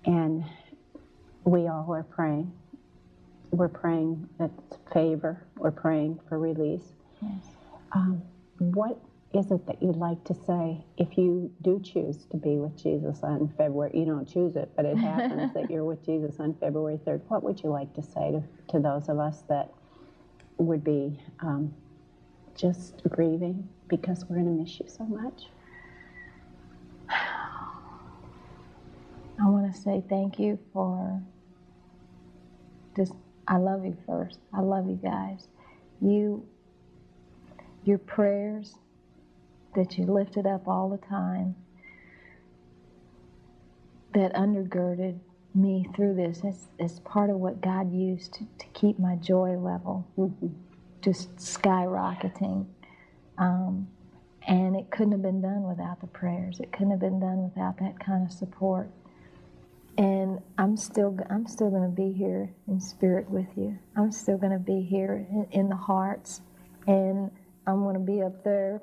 and 0.04 0.44
we 1.44 1.68
all 1.68 1.92
are 1.92 2.02
praying, 2.02 2.52
we're 3.50 3.68
praying 3.68 4.28
that 4.38 4.50
favor, 4.92 5.44
we're 5.56 5.70
praying 5.70 6.18
for 6.28 6.38
release. 6.38 6.92
Um, 7.92 8.22
what 8.58 8.98
is 9.34 9.50
it 9.50 9.66
that 9.66 9.82
you'd 9.82 9.96
like 9.96 10.24
to 10.24 10.34
say 10.34 10.84
if 10.96 11.18
you 11.18 11.52
do 11.60 11.80
choose 11.80 12.24
to 12.30 12.38
be 12.38 12.56
with 12.56 12.82
Jesus 12.82 13.22
on 13.22 13.52
February? 13.58 13.90
You 13.94 14.06
don't 14.06 14.26
choose 14.26 14.56
it, 14.56 14.70
but 14.74 14.86
it 14.86 14.96
happens 14.96 15.52
that 15.52 15.70
you're 15.70 15.84
with 15.84 16.04
Jesus 16.04 16.40
on 16.40 16.54
February 16.54 16.98
3rd. 17.06 17.22
What 17.28 17.42
would 17.42 17.62
you 17.62 17.68
like 17.70 17.92
to 17.94 18.02
say 18.02 18.32
to, 18.32 18.42
to 18.72 18.80
those 18.80 19.08
of 19.10 19.18
us 19.18 19.42
that 19.48 19.70
would 20.56 20.82
be 20.82 21.20
um, 21.40 21.74
just 22.56 23.02
grieving 23.08 23.68
because 23.88 24.24
we're 24.28 24.36
going 24.36 24.56
to 24.56 24.62
miss 24.62 24.80
you 24.80 24.86
so 24.88 25.04
much? 25.04 25.44
I 29.40 29.48
want 29.48 29.72
to 29.72 29.78
say 29.78 30.02
thank 30.08 30.38
you 30.38 30.58
for 30.72 31.20
just, 32.96 33.12
I 33.46 33.58
love 33.58 33.84
you 33.84 33.96
first. 34.06 34.38
I 34.54 34.60
love 34.60 34.88
you 34.88 34.96
guys. 34.96 35.48
You, 36.00 36.46
your 37.84 37.98
prayers 37.98 38.74
that 39.78 39.96
you 39.96 40.04
lifted 40.04 40.44
up 40.44 40.66
all 40.66 40.88
the 40.90 41.06
time, 41.06 41.54
that 44.12 44.34
undergirded 44.34 45.16
me 45.54 45.86
through 45.94 46.14
this 46.14 46.42
is, 46.42 46.66
is 46.78 46.98
part 47.00 47.30
of 47.30 47.36
what 47.36 47.60
God 47.60 47.92
used 47.92 48.34
to, 48.34 48.40
to 48.58 48.66
keep 48.74 48.98
my 48.98 49.14
joy 49.16 49.56
level 49.56 50.04
just 51.00 51.34
skyrocketing. 51.36 52.66
Um, 53.38 53.86
and 54.48 54.74
it 54.74 54.90
couldn't 54.90 55.12
have 55.12 55.22
been 55.22 55.40
done 55.40 55.62
without 55.62 56.00
the 56.00 56.08
prayers. 56.08 56.58
It 56.58 56.72
couldn't 56.72 56.90
have 56.90 57.00
been 57.00 57.20
done 57.20 57.44
without 57.44 57.78
that 57.78 58.00
kind 58.00 58.26
of 58.26 58.32
support. 58.32 58.90
And 59.96 60.40
I'm 60.58 60.76
still, 60.76 61.16
I'm 61.30 61.46
still 61.46 61.70
going 61.70 61.82
to 61.82 61.94
be 61.94 62.12
here 62.12 62.50
in 62.66 62.80
spirit 62.80 63.30
with 63.30 63.48
you. 63.56 63.78
I'm 63.96 64.10
still 64.10 64.38
going 64.38 64.52
to 64.52 64.58
be 64.58 64.82
here 64.82 65.26
in, 65.30 65.46
in 65.52 65.68
the 65.68 65.76
hearts, 65.76 66.40
and 66.86 67.30
I'm 67.66 67.82
going 67.82 67.94
to 67.94 68.00
be 68.00 68.22
up 68.22 68.42
there 68.42 68.82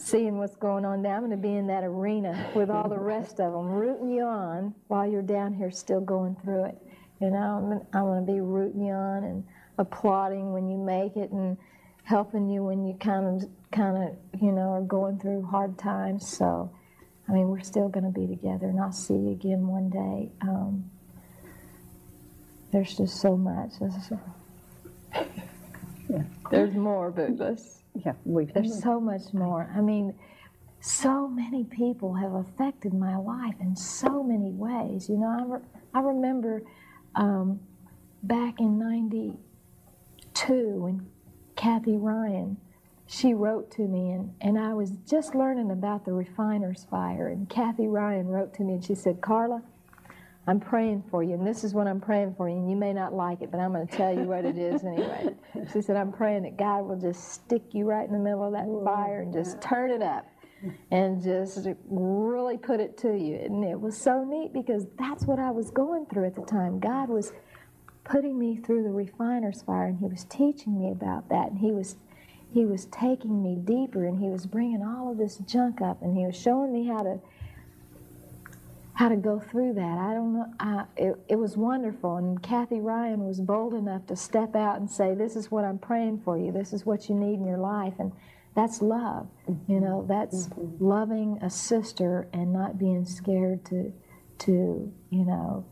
seeing 0.00 0.38
what's 0.38 0.56
going 0.56 0.84
on 0.84 1.02
there. 1.02 1.14
I'm 1.14 1.20
going 1.20 1.30
to 1.30 1.36
be 1.36 1.54
in 1.54 1.66
that 1.66 1.84
arena 1.84 2.50
with 2.54 2.70
all 2.70 2.88
the 2.88 2.98
rest 2.98 3.38
of 3.40 3.52
them, 3.52 3.66
rooting 3.66 4.10
you 4.10 4.22
on 4.22 4.74
while 4.88 5.08
you're 5.08 5.22
down 5.22 5.52
here 5.52 5.70
still 5.70 6.00
going 6.00 6.36
through 6.42 6.64
it. 6.64 6.78
You 7.20 7.30
know, 7.30 7.84
I'm, 7.92 8.04
going 8.04 8.26
to 8.26 8.32
be 8.32 8.40
rooting 8.40 8.86
you 8.86 8.94
on 8.94 9.24
and 9.24 9.44
applauding 9.76 10.52
when 10.52 10.70
you 10.70 10.78
make 10.78 11.16
it 11.16 11.30
and 11.30 11.58
helping 12.04 12.48
you 12.48 12.64
when 12.64 12.86
you 12.86 12.94
kind 12.94 13.42
of, 13.42 13.48
kind 13.70 13.96
of, 14.02 14.40
you 14.40 14.52
know, 14.52 14.72
are 14.72 14.80
going 14.80 15.18
through 15.18 15.42
hard 15.42 15.78
times. 15.78 16.26
So, 16.26 16.72
I 17.28 17.32
mean, 17.32 17.48
we're 17.48 17.60
still 17.60 17.88
going 17.90 18.10
to 18.10 18.18
be 18.18 18.26
together, 18.26 18.66
and 18.66 18.80
I'll 18.80 18.92
see 18.92 19.14
you 19.14 19.32
again 19.32 19.66
one 19.66 19.90
day. 19.90 20.32
Um, 20.40 20.90
there's 22.72 22.96
just 22.96 23.20
so 23.20 23.36
much. 23.36 23.72
There's, 23.78 24.12
Yeah. 26.08 26.22
there's 26.50 26.74
more, 26.74 27.10
but 27.10 27.36
this. 27.36 27.79
Yeah, 27.94 28.12
we 28.24 28.46
There's 28.46 28.82
so 28.82 29.00
much 29.00 29.32
more. 29.32 29.72
I 29.76 29.80
mean, 29.80 30.14
so 30.80 31.28
many 31.28 31.64
people 31.64 32.14
have 32.14 32.34
affected 32.34 32.94
my 32.94 33.16
life 33.16 33.54
in 33.60 33.76
so 33.76 34.22
many 34.22 34.52
ways. 34.52 35.08
You 35.08 35.18
know, 35.18 35.26
I, 35.28 35.42
re- 35.44 35.64
I 35.94 36.00
remember 36.00 36.62
um, 37.14 37.60
back 38.22 38.60
in 38.60 38.78
92 38.78 39.36
when 40.54 41.06
Kathy 41.56 41.96
Ryan, 41.96 42.56
she 43.06 43.34
wrote 43.34 43.70
to 43.72 43.82
me, 43.82 44.12
and, 44.12 44.32
and 44.40 44.58
I 44.58 44.72
was 44.72 44.92
just 45.08 45.34
learning 45.34 45.70
about 45.70 46.04
the 46.04 46.12
refiner's 46.12 46.86
fire. 46.90 47.28
And 47.28 47.48
Kathy 47.48 47.88
Ryan 47.88 48.28
wrote 48.28 48.54
to 48.54 48.62
me, 48.62 48.74
and 48.74 48.84
she 48.84 48.94
said, 48.94 49.20
Karla, 49.20 49.62
I'm 50.50 50.58
praying 50.58 51.04
for 51.12 51.22
you, 51.22 51.34
and 51.34 51.46
this 51.46 51.62
is 51.62 51.74
what 51.74 51.86
I'm 51.86 52.00
praying 52.00 52.34
for 52.36 52.48
you, 52.48 52.56
and 52.56 52.68
you 52.68 52.74
may 52.74 52.92
not 52.92 53.14
like 53.14 53.40
it, 53.40 53.52
but 53.52 53.60
I'm 53.60 53.72
going 53.72 53.86
to 53.86 53.96
tell 53.96 54.12
you 54.12 54.22
what 54.22 54.44
it 54.44 54.58
is 54.58 54.82
anyway. 54.82 55.36
She 55.72 55.80
said, 55.80 55.94
I'm 55.94 56.10
praying 56.10 56.42
that 56.42 56.56
God 56.56 56.88
will 56.88 56.98
just 56.98 57.34
stick 57.34 57.62
you 57.70 57.84
right 57.84 58.04
in 58.04 58.12
the 58.12 58.18
middle 58.18 58.44
of 58.44 58.52
that 58.54 58.66
fire 58.84 59.22
and 59.22 59.32
just 59.32 59.60
turn 59.60 59.92
it 59.92 60.02
up 60.02 60.26
and 60.90 61.22
just 61.22 61.68
really 61.88 62.58
put 62.58 62.80
it 62.80 62.98
to 62.98 63.16
you. 63.16 63.36
And 63.36 63.64
it 63.64 63.80
was 63.80 63.96
so 63.96 64.24
neat 64.24 64.52
because 64.52 64.86
that's 64.98 65.24
what 65.24 65.38
I 65.38 65.52
was 65.52 65.70
going 65.70 66.06
through 66.06 66.26
at 66.26 66.34
the 66.34 66.42
time. 66.42 66.80
God 66.80 67.10
was 67.10 67.32
putting 68.02 68.36
me 68.36 68.56
through 68.56 68.82
the 68.82 68.90
refiner's 68.90 69.62
fire, 69.62 69.86
and 69.86 70.00
He 70.00 70.06
was 70.06 70.24
teaching 70.24 70.76
me 70.76 70.90
about 70.90 71.28
that, 71.28 71.52
and 71.52 71.60
He 71.60 71.70
was 71.70 71.94
he 72.52 72.64
was 72.64 72.86
taking 72.86 73.40
me 73.44 73.56
deeper 73.62 74.06
and 74.06 74.18
he 74.18 74.28
was 74.28 74.44
bringing 74.44 74.82
all 74.82 75.08
of 75.08 75.18
this 75.18 75.36
junk 75.46 75.80
up 75.80 76.02
and 76.02 76.16
he 76.16 76.26
was 76.26 76.34
showing 76.34 76.72
me 76.72 76.84
how 76.84 77.00
to 77.00 77.20
how 79.00 79.08
to 79.08 79.16
go 79.16 79.40
through 79.40 79.72
that. 79.72 79.96
I 79.96 80.12
don't 80.12 80.34
know 80.34 80.44
I, 80.60 80.84
it, 80.94 81.14
it 81.26 81.36
was 81.36 81.56
wonderful 81.56 82.18
and 82.18 82.42
kathy 82.42 82.80
ryan 82.80 83.24
was 83.24 83.40
bold 83.40 83.72
enough 83.72 84.06
to 84.08 84.14
step 84.14 84.54
out 84.54 84.78
and 84.78 84.90
say 84.90 85.14
this 85.14 85.36
is 85.36 85.50
what 85.50 85.64
i'm 85.64 85.78
praying 85.78 86.20
for 86.22 86.36
you. 86.36 86.52
This 86.52 86.74
is 86.74 86.84
what 86.84 87.08
you 87.08 87.14
need 87.14 87.36
in 87.40 87.46
your 87.46 87.56
life 87.56 87.94
and 87.98 88.12
that's 88.54 88.82
love 88.82 89.26
you 89.48 89.54
mm-hmm. 89.54 89.84
know? 89.84 90.04
That's 90.06 90.48
mm-hmm. 90.48 90.84
loving 90.84 91.38
a 91.40 91.48
sister 91.48 92.28
and 92.34 92.52
not 92.52 92.78
being 92.78 93.06
scared 93.06 93.64
to 93.70 93.90
to 94.40 94.92
you 95.08 95.24
know 95.24 95.64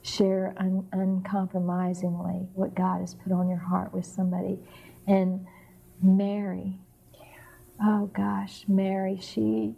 share 0.00 0.54
un, 0.56 0.88
uncompromisingly 0.92 2.48
what 2.54 2.74
god 2.74 3.00
has 3.00 3.14
put 3.14 3.30
on 3.30 3.46
your 3.46 3.58
heart 3.58 3.92
with 3.92 4.06
somebody. 4.06 4.58
And 5.06 5.46
Mary. 6.00 6.78
Oh 7.78 8.06
gosh, 8.06 8.64
Mary, 8.66 9.18
she 9.20 9.74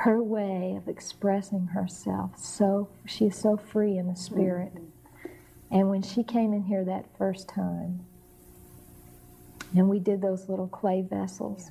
her 0.00 0.22
way 0.22 0.74
of 0.76 0.88
expressing 0.88 1.66
herself 1.66 2.36
so 2.38 2.88
she 3.06 3.26
is 3.26 3.36
so 3.36 3.56
free 3.56 3.98
in 3.98 4.08
the 4.08 4.16
spirit. 4.16 4.72
And 5.70 5.90
when 5.90 6.02
she 6.02 6.24
came 6.24 6.52
in 6.52 6.62
here 6.62 6.84
that 6.84 7.06
first 7.16 7.48
time 7.48 8.00
and 9.76 9.88
we 9.88 9.98
did 9.98 10.20
those 10.20 10.48
little 10.48 10.66
clay 10.66 11.02
vessels, 11.02 11.70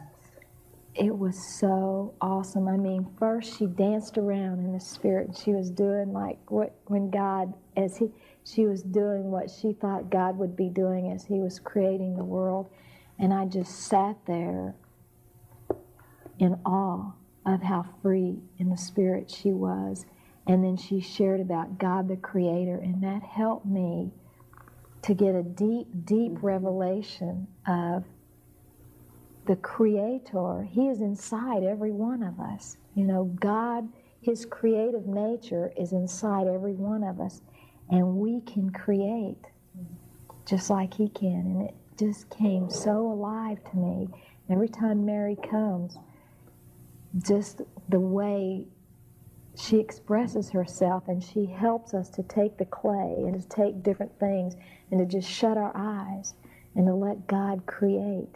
it 0.96 1.18
was 1.18 1.60
so 1.60 2.14
awesome. 2.22 2.68
I 2.68 2.78
mean, 2.78 3.08
first 3.18 3.58
she 3.58 3.66
danced 3.66 4.18
around 4.18 4.60
in 4.60 4.72
the 4.72 4.80
spirit 4.80 5.28
and 5.28 5.38
she 5.38 5.52
was 5.52 5.70
doing 5.70 6.14
like 6.14 6.38
what 6.50 6.76
when 6.86 7.10
God 7.10 7.54
as 7.76 7.98
he 7.98 8.12
she 8.46 8.66
was 8.66 8.82
doing 8.82 9.32
what 9.32 9.50
she 9.50 9.74
thought 9.74 10.10
God 10.10 10.38
would 10.38 10.56
be 10.56 10.70
doing 10.70 11.12
as 11.12 11.26
he 11.26 11.40
was 11.40 11.60
creating 11.60 12.16
the 12.16 12.24
world. 12.24 12.70
And 13.20 13.34
I 13.34 13.46
just 13.46 13.88
sat 13.88 14.16
there 14.26 14.76
in 16.40 16.60
awe 16.66 17.14
of 17.45 17.62
how 17.63 17.86
free 18.01 18.39
in 18.58 18.69
the 18.69 18.77
spirit 18.77 19.32
she 19.32 19.51
was. 19.51 20.06
And 20.47 20.63
then 20.63 20.77
she 20.77 20.99
shared 20.99 21.39
about 21.39 21.77
God 21.77 22.08
the 22.08 22.17
Creator, 22.17 22.77
and 22.77 23.04
that 23.04 23.23
helped 23.23 23.65
me 23.65 24.12
to 25.04 25.13
get 25.13 25.36
a 25.36 25.43
deep, 25.43 25.88
deep 26.06 26.32
revelation 26.41 27.47
of 27.67 28.04
the 29.47 29.56
Creator. 29.56 30.67
He 30.69 30.88
is 30.88 31.01
inside 31.01 31.63
every 31.63 31.91
one 31.91 32.23
of 32.23 32.39
us. 32.39 32.77
You 32.95 33.06
know, 33.06 33.25
God, 33.39 33.88
His 34.21 34.45
creative 34.45 35.08
nature 35.08 35.71
is 35.77 35.91
inside 35.93 36.47
every 36.47 36.73
one 36.73 37.04
of 37.04 37.19
us, 37.19 37.41
and 37.89 38.17
we 38.17 38.41
can 38.41 38.71
create 38.71 39.45
just 40.45 40.69
like 40.69 40.93
He 40.93 41.10
can. 41.10 41.45
And 41.45 41.69
it 41.69 41.75
just 41.97 42.30
came 42.30 42.69
so 42.69 43.12
alive 43.12 43.63
to 43.71 43.77
me. 43.77 44.08
Every 44.49 44.69
time 44.69 45.06
Mary 45.06 45.38
comes, 45.49 45.97
just 47.17 47.62
the 47.89 48.00
way 48.00 48.67
she 49.58 49.80
expresses 49.80 50.50
herself 50.50 51.04
and 51.08 51.24
she 51.24 51.45
helps 51.45 51.93
us 51.93 52.10
to 52.10 52.24
take 52.24 52.58
the 52.58 52.65
clay 52.65 53.15
and 53.17 53.41
to 53.41 53.47
take 53.50 53.84
different 53.84 54.17
things 54.19 54.56
and 54.89 55.00
to 55.00 55.06
just 55.06 55.30
shut 55.30 55.58
our 55.58 55.71
eyes 55.76 56.36
and 56.76 56.88
to 56.88 56.93
let 56.93 57.28
God 57.28 57.65
create 57.65 58.30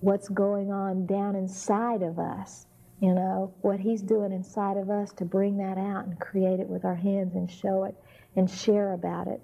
what's 0.00 0.28
going 0.28 0.72
on 0.72 1.06
down 1.06 1.36
inside 1.36 2.02
of 2.02 2.18
us. 2.18 2.66
You 3.00 3.14
know, 3.14 3.54
what 3.62 3.80
He's 3.80 4.02
doing 4.02 4.32
inside 4.32 4.76
of 4.76 4.90
us 4.90 5.12
to 5.14 5.24
bring 5.24 5.56
that 5.58 5.78
out 5.78 6.04
and 6.04 6.18
create 6.18 6.60
it 6.60 6.68
with 6.68 6.84
our 6.84 6.96
hands 6.96 7.34
and 7.34 7.50
show 7.50 7.84
it 7.84 7.94
and 8.36 8.50
share 8.50 8.92
about 8.92 9.28
it 9.28 9.40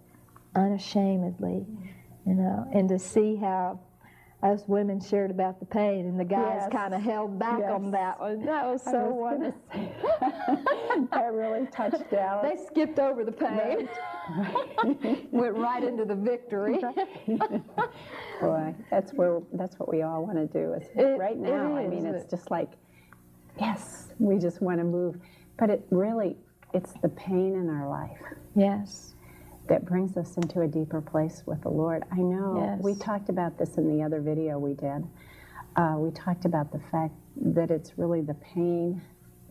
unashamedly 0.54 1.66
you 2.26 2.34
know, 2.34 2.68
and 2.74 2.88
to 2.88 2.98
see 2.98 3.36
how 3.36 3.78
us 4.42 4.62
women 4.66 5.00
shared 5.00 5.30
about 5.30 5.58
the 5.58 5.66
pain 5.66 6.06
and 6.06 6.20
the 6.20 6.24
guys 6.24 6.58
Yes. 6.62 6.68
kind 6.72 6.94
of 6.94 7.00
held 7.00 7.38
back 7.38 7.58
Yes. 7.60 7.70
on 7.72 7.90
that 7.92 8.20
one. 8.20 8.44
That 8.44 8.66
was 8.66 8.82
so 8.82 9.08
was 9.08 9.38
wonderful. 9.38 11.08
that 11.10 11.32
really 11.32 11.66
touched 11.68 12.10
down. 12.10 12.44
They 12.44 12.56
skipped 12.66 12.98
over 12.98 13.24
the 13.24 13.32
pain, 13.32 13.88
went 15.32 15.56
right 15.56 15.82
into 15.82 16.04
the 16.04 16.14
victory. 16.14 16.78
Boy, 18.40 18.74
that's 18.90 19.12
where 19.14 19.40
that's 19.54 19.78
what 19.78 19.88
we 19.90 20.02
all 20.02 20.24
want 20.24 20.36
to 20.36 20.46
do. 20.46 20.74
Is 20.74 20.86
It- 20.94 21.18
right 21.18 21.32
it 21.32 21.38
now. 21.38 21.74
I 21.76 21.86
mean, 21.86 22.04
it's 22.06 22.30
just 22.30 22.50
like, 22.50 22.72
yes, 23.58 24.08
we 24.18 24.38
just 24.38 24.60
want 24.60 24.78
to 24.78 24.84
move, 24.84 25.16
but 25.58 25.70
it 25.70 25.84
really, 25.90 26.36
it's 26.74 26.92
the 27.02 27.08
pain 27.08 27.54
in 27.54 27.70
our 27.70 27.88
life 27.88 28.20
yes. 28.54 29.14
That 29.68 29.84
brings 29.84 30.16
us 30.16 30.36
into 30.36 30.60
a 30.60 30.68
deeper 30.68 31.00
place 31.00 31.42
with 31.46 31.62
the 31.62 31.70
Lord. 31.70 32.04
I 32.12 32.18
know 32.18 32.56
Yes. 32.60 32.80
we 32.82 32.94
talked 32.94 33.28
about 33.28 33.58
this 33.58 33.76
in 33.78 33.88
the 33.88 34.02
other 34.04 34.20
video 34.20 34.58
we 34.58 34.74
did. 34.74 35.04
Uh, 35.74 35.96
we 35.98 36.10
talked 36.12 36.44
about 36.44 36.70
the 36.72 36.78
fact 36.78 37.14
that 37.36 37.70
it's 37.70 37.98
really 37.98 38.20
the 38.20 38.34
pain 38.34 39.02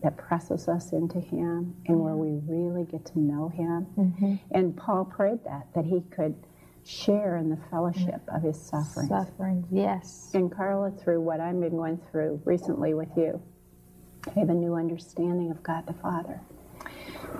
that 0.02 0.16
presses 0.16 0.68
us 0.68 0.92
into 0.92 1.20
Him 1.20 1.74
and 1.86 2.00
where 2.00 2.16
we 2.16 2.40
really 2.46 2.84
get 2.84 3.04
to 3.06 3.18
know 3.18 3.48
Him. 3.48 3.86
Mm-hmm. 3.98 4.34
And 4.52 4.76
Paul 4.76 5.04
prayed 5.04 5.44
that, 5.44 5.68
that 5.74 5.84
he 5.84 6.00
could 6.10 6.34
share 6.84 7.36
in 7.36 7.50
the 7.50 7.58
fellowship 7.70 8.20
of 8.28 8.42
his 8.42 8.60
suffering. 8.60 9.08
Suffering, 9.08 9.66
yes. 9.70 10.30
And 10.34 10.50
Karla, 10.54 10.92
through 10.92 11.20
what 11.20 11.40
I've 11.40 11.58
been 11.60 11.76
going 11.76 12.00
through 12.10 12.40
recently 12.44 12.94
with 12.94 13.08
you, 13.16 13.42
I 14.28 14.38
have 14.38 14.50
a 14.50 14.54
new 14.54 14.74
understanding 14.74 15.50
of 15.50 15.62
God 15.62 15.86
the 15.86 15.94
Father. 15.94 16.40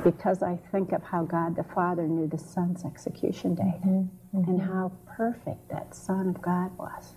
Because 0.05 0.43
I 0.43 0.57
think 0.71 0.93
of 0.93 1.03
how 1.03 1.25
God 1.25 1.57
the 1.57 1.65
Father 1.65 2.07
knew 2.07 2.27
the 2.27 2.39
Son's 2.39 2.85
execution 2.85 3.55
date 3.55 3.65
mm-hmm. 3.85 4.39
mm-hmm. 4.39 4.51
and 4.51 4.61
how 4.61 4.93
perfect 5.07 5.69
that 5.71 5.95
Son 5.95 6.29
of 6.29 6.41
God 6.41 6.77
was 6.79 7.15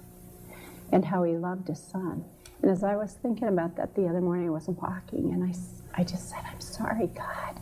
and 0.91 1.05
how 1.05 1.23
he 1.23 1.33
loved 1.37 1.67
his 1.67 1.79
Son. 1.79 2.23
And 2.61 2.71
as 2.71 2.83
I 2.83 2.95
was 2.95 3.13
thinking 3.13 3.47
about 3.47 3.75
that 3.77 3.95
the 3.95 4.07
other 4.07 4.21
morning, 4.21 4.47
I 4.47 4.51
was 4.51 4.67
walking 4.67 5.31
and 5.33 5.43
I, 5.43 6.01
I 6.01 6.03
just 6.03 6.29
said, 6.29 6.39
I'm 6.51 6.61
sorry, 6.61 7.07
God. 7.07 7.59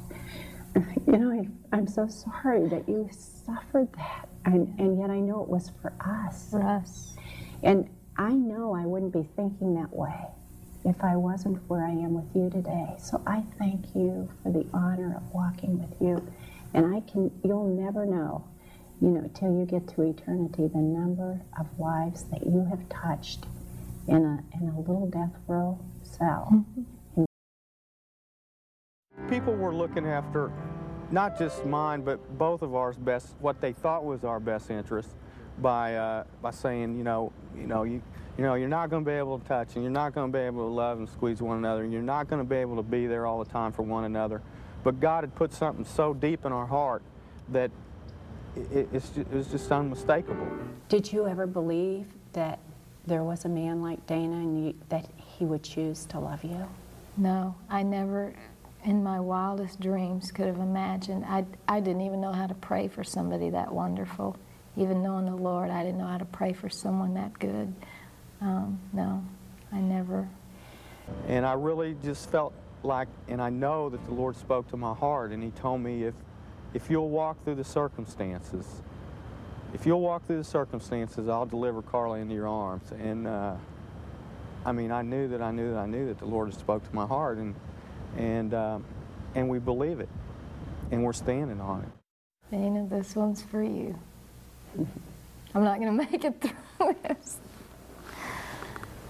You 1.07 1.17
know, 1.17 1.31
I, 1.31 1.47
I'm 1.75 1.87
so 1.87 2.07
sorry 2.07 2.67
that 2.67 2.87
you 2.87 3.09
suffered 3.11 3.87
that. 3.93 4.29
And, 4.45 4.77
and 4.77 4.99
yet 4.99 5.09
I 5.09 5.19
know 5.19 5.41
it 5.41 5.47
was 5.47 5.71
for 5.81 5.91
us. 6.01 6.51
For 6.51 6.61
us. 6.61 7.15
And 7.63 7.89
I 8.15 8.33
know 8.33 8.75
I 8.75 8.85
wouldn't 8.85 9.13
be 9.13 9.27
thinking 9.35 9.73
that 9.75 9.91
way 9.91 10.27
if 10.87 11.03
I 11.03 11.17
wasn't 11.17 11.59
where 11.69 11.83
I 11.83 11.91
am 11.91 12.13
with 12.13 12.33
you 12.33 12.49
today. 12.49 12.95
So 12.97 13.21
I 13.27 13.43
thank 13.59 13.93
you 13.93 14.29
for 14.41 14.51
the 14.51 14.65
honor 14.73 15.17
of 15.17 15.33
walking 15.33 15.79
with 15.79 15.93
you. 15.99 16.25
And 16.73 16.95
I 16.95 17.01
can, 17.01 17.29
you'll 17.43 17.67
never 17.67 18.05
know, 18.05 18.47
you 19.01 19.09
know, 19.09 19.29
till 19.33 19.51
you 19.51 19.65
get 19.65 19.87
to 19.95 20.03
eternity, 20.03 20.67
the 20.67 20.79
number 20.79 21.41
of 21.59 21.67
lives 21.77 22.23
that 22.31 22.45
you 22.45 22.65
have 22.69 22.87
touched 22.87 23.45
in 24.07 24.23
a, 24.23 24.43
in 24.57 24.69
a 24.69 24.79
little 24.79 25.09
death 25.09 25.35
row 25.47 25.77
cell. 26.03 26.49
Mm-hmm. 26.53 27.25
People 29.29 29.55
were 29.55 29.75
looking 29.75 30.07
after 30.07 30.53
not 31.11 31.37
just 31.37 31.65
mine, 31.65 32.01
but 32.01 32.37
both 32.37 32.61
of 32.61 32.75
ours 32.75 32.95
best, 32.97 33.35
what 33.39 33.59
they 33.59 33.73
thought 33.73 34.05
was 34.05 34.23
our 34.23 34.39
best 34.39 34.69
interest 34.71 35.09
by, 35.61 35.95
uh, 35.95 36.23
by 36.41 36.51
saying, 36.51 36.97
you 36.97 37.03
know, 37.03 37.31
you 37.55 37.67
know, 37.67 37.83
you, 37.83 38.01
you 38.37 38.43
know, 38.43 38.53
you're 38.53 38.69
not 38.69 38.89
going 38.89 39.03
to 39.03 39.09
be 39.09 39.15
able 39.15 39.39
to 39.39 39.47
touch 39.47 39.75
and 39.75 39.83
you're 39.83 39.91
not 39.91 40.13
going 40.13 40.31
to 40.31 40.37
be 40.37 40.43
able 40.43 40.67
to 40.67 40.73
love 40.73 40.99
and 40.99 41.09
squeeze 41.09 41.41
one 41.41 41.57
another 41.57 41.83
and 41.83 41.91
you're 41.91 42.01
not 42.01 42.29
going 42.29 42.41
to 42.41 42.47
be 42.47 42.57
able 42.57 42.75
to 42.75 42.83
be 42.83 43.07
there 43.07 43.25
all 43.25 43.43
the 43.43 43.49
time 43.49 43.71
for 43.71 43.81
one 43.81 44.03
another. 44.03 44.41
But 44.83 44.99
God 44.99 45.23
had 45.23 45.35
put 45.35 45.51
something 45.53 45.85
so 45.85 46.13
deep 46.13 46.45
in 46.45 46.51
our 46.51 46.65
heart 46.67 47.01
that 47.49 47.71
it, 48.55 48.87
it's 48.93 49.09
ju- 49.09 49.21
it 49.21 49.31
was 49.31 49.47
just 49.47 49.71
unmistakable. 49.71 50.47
Did 50.89 51.11
you 51.11 51.27
ever 51.27 51.47
believe 51.47 52.05
that 52.33 52.59
there 53.05 53.23
was 53.23 53.45
a 53.45 53.49
man 53.49 53.81
like 53.81 54.05
Dana 54.05 54.35
and 54.35 54.65
you, 54.67 54.73
that 54.89 55.07
he 55.17 55.45
would 55.45 55.63
choose 55.63 56.05
to 56.07 56.19
love 56.19 56.43
you? 56.43 56.67
No, 57.17 57.55
I 57.69 57.83
never, 57.83 58.33
in 58.83 59.03
my 59.03 59.19
wildest 59.19 59.79
dreams, 59.79 60.31
could 60.31 60.45
have 60.45 60.59
imagined. 60.59 61.25
I, 61.25 61.45
I 61.67 61.79
didn't 61.79 62.01
even 62.01 62.21
know 62.21 62.31
how 62.31 62.45
to 62.47 62.53
pray 62.53 62.87
for 62.87 63.03
somebody 63.03 63.49
that 63.49 63.71
wonderful. 63.73 64.37
Even 64.77 65.01
knowing 65.01 65.25
the 65.25 65.35
Lord, 65.35 65.69
I 65.69 65.83
didn't 65.83 65.97
know 65.97 66.07
how 66.07 66.19
to 66.19 66.25
pray 66.25 66.53
for 66.53 66.69
someone 66.69 67.15
that 67.15 67.37
good. 67.39 67.73
Um, 68.41 68.79
no, 68.93 69.23
I 69.71 69.79
never. 69.79 70.29
And 71.27 71.45
I 71.45 71.53
really 71.53 71.95
just 72.03 72.29
felt 72.29 72.53
like, 72.83 73.07
and 73.27 73.41
I 73.41 73.49
know 73.49 73.89
that 73.89 74.05
the 74.05 74.13
Lord 74.13 74.35
spoke 74.35 74.69
to 74.69 74.77
my 74.77 74.93
heart, 74.93 75.31
and 75.31 75.41
He 75.41 75.49
told 75.51 75.81
me 75.81 76.03
if, 76.03 76.13
if 76.73 76.89
you'll 76.89 77.09
walk 77.09 77.43
through 77.43 77.55
the 77.55 77.63
circumstances, 77.63 78.81
if 79.73 79.85
you'll 79.85 80.01
walk 80.01 80.25
through 80.27 80.37
the 80.37 80.43
circumstances, 80.43 81.27
I'll 81.27 81.45
deliver 81.45 81.81
Carly 81.81 82.21
into 82.21 82.35
your 82.35 82.47
arms. 82.47 82.91
And 82.91 83.27
uh, 83.27 83.55
I 84.65 84.71
mean, 84.71 84.91
I 84.91 85.01
knew 85.01 85.27
that 85.29 85.41
I 85.41 85.51
knew 85.51 85.73
that 85.73 85.79
I 85.79 85.85
knew 85.85 86.07
that 86.07 86.19
the 86.19 86.25
Lord 86.25 86.49
had 86.49 86.59
spoke 86.59 86.87
to 86.87 86.95
my 86.95 87.05
heart, 87.05 87.37
and 87.37 87.55
and 88.17 88.53
um, 88.53 88.85
and 89.35 89.49
we 89.49 89.59
believe 89.59 89.99
it, 89.99 90.09
and 90.91 91.03
we're 91.03 91.13
standing 91.13 91.59
on 91.59 91.83
it. 91.83 91.89
Dana, 92.51 92.87
this 92.87 93.15
one's 93.15 93.41
for 93.41 93.63
you. 93.63 93.97
I'm 95.55 95.63
not 95.63 95.79
going 95.79 95.97
to 95.97 96.11
make 96.11 96.23
it 96.23 96.41
through 96.77 96.95
this. 97.03 97.37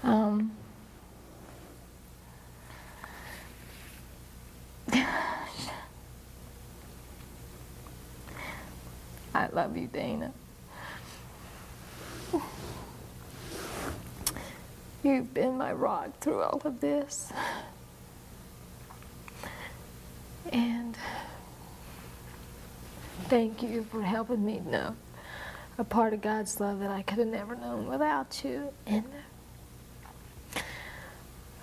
Um, 0.02 0.52
I 9.34 9.48
love 9.52 9.76
you, 9.76 9.88
Dana. 9.88 10.32
You've 15.02 15.32
been 15.32 15.56
my 15.56 15.72
rock 15.72 16.18
through 16.20 16.42
all 16.42 16.60
of 16.64 16.80
this. 16.80 17.32
And 20.52 20.96
thank 23.28 23.62
you 23.62 23.86
for 23.90 24.02
helping 24.02 24.44
me 24.44 24.60
know 24.60 24.96
a 25.78 25.84
part 25.84 26.12
of 26.12 26.20
God's 26.20 26.58
love 26.58 26.80
that 26.80 26.90
I 26.90 27.02
could 27.02 27.18
have 27.18 27.28
never 27.28 27.54
known 27.54 27.86
without 27.86 28.42
you. 28.44 28.70
And 28.86 29.04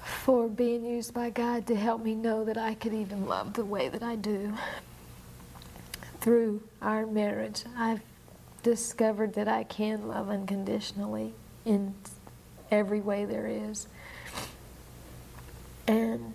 for 0.04 0.48
being 0.48 0.86
used 0.86 1.14
by 1.14 1.30
God 1.30 1.68
to 1.68 1.76
help 1.76 2.02
me 2.02 2.16
know 2.16 2.44
that 2.46 2.58
I 2.58 2.74
could 2.74 2.94
even 2.94 3.28
love 3.28 3.54
the 3.54 3.66
way 3.66 3.90
that 3.90 4.02
I 4.02 4.16
do. 4.16 4.54
Through 6.22 6.64
our 6.82 7.06
marriage, 7.06 7.64
I've 7.78 8.02
discovered 8.64 9.36
that 9.36 9.48
I 9.48 9.64
can 9.64 10.08
love 10.08 10.30
unconditionally 10.30 11.34
in 11.66 11.94
every 12.72 13.02
way 13.02 13.26
there 13.26 13.46
is. 13.46 13.88
And 15.88 16.34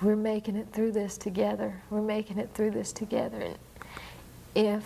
we're 0.00 0.14
making 0.14 0.56
it 0.56 0.68
through 0.72 0.92
this 0.92 1.16
together. 1.16 1.82
We're 1.90 2.02
making 2.02 2.38
it 2.38 2.50
through 2.54 2.70
this 2.72 2.92
together. 2.92 3.40
And 3.40 3.56
if 4.54 4.84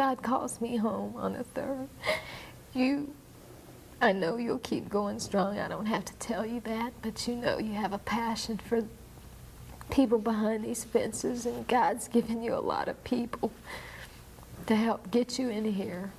God 0.00 0.22
calls 0.22 0.62
me 0.62 0.78
home 0.78 1.14
on 1.18 1.34
the 1.34 1.44
third, 1.44 1.86
you, 2.72 3.12
I 4.00 4.12
know 4.12 4.38
you'll 4.38 4.60
keep 4.60 4.88
going 4.88 5.20
strong. 5.20 5.58
I 5.58 5.68
don't 5.68 5.84
have 5.84 6.06
to 6.06 6.14
tell 6.14 6.46
you 6.46 6.60
that, 6.60 6.94
but 7.02 7.28
you 7.28 7.36
know 7.36 7.58
you 7.58 7.74
have 7.74 7.92
a 7.92 7.98
passion 7.98 8.56
for 8.56 8.82
people 9.90 10.18
behind 10.18 10.64
these 10.64 10.84
fences, 10.84 11.44
and 11.44 11.68
God's 11.68 12.08
given 12.08 12.42
you 12.42 12.54
a 12.54 12.64
lot 12.64 12.88
of 12.88 13.04
people 13.04 13.52
to 14.68 14.74
help 14.74 15.10
get 15.10 15.38
you 15.38 15.50
in 15.50 15.70
here. 15.70 16.12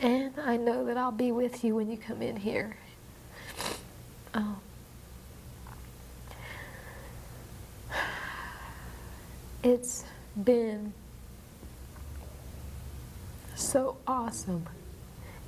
And 0.00 0.32
I 0.38 0.56
know 0.56 0.84
that 0.84 0.96
I'll 0.96 1.10
be 1.10 1.32
with 1.32 1.64
you 1.64 1.74
when 1.74 1.90
you 1.90 1.96
come 1.96 2.22
in 2.22 2.36
here. 2.36 2.76
Um, 4.32 4.60
it's 9.64 10.04
been 10.44 10.92
so 13.56 13.96
awesome 14.06 14.66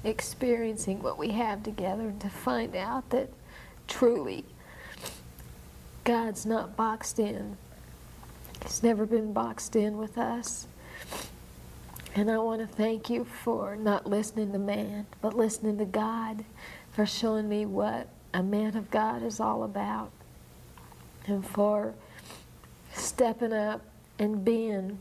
experiencing 0.05 1.03
what 1.03 1.19
we 1.19 1.31
have 1.31 1.63
together 1.63 2.03
and 2.03 2.21
to 2.21 2.29
find 2.29 2.77
out 2.77 3.09
that 3.11 3.31
truly 3.89 4.45
God's 6.05 6.45
not 6.45 6.77
boxed 6.77 7.19
in. 7.19 7.57
He's 8.63 8.83
never 8.83 9.07
been 9.07 9.33
boxed 9.33 9.75
in 9.75 9.97
with 9.97 10.19
us. 10.19 10.67
And 12.15 12.31
I 12.31 12.39
want 12.39 12.61
to 12.61 12.67
thank 12.67 13.11
you 13.11 13.25
for 13.25 13.75
not 13.75 14.07
listening 14.07 14.53
to 14.53 14.59
man, 14.59 15.07
but 15.21 15.35
listening 15.35 15.79
to 15.79 15.85
God, 15.85 16.45
for 16.93 17.07
showing 17.07 17.49
me 17.49 17.67
what 17.67 18.09
a 18.33 18.43
man 18.43 18.77
of 18.77 18.91
God 18.91 19.23
is 19.23 19.41
all 19.41 19.65
about, 19.65 20.11
and 21.27 21.45
for 21.45 21.95
stepping 22.93 23.53
up 23.53 23.81
and 24.19 24.45
being 24.45 24.99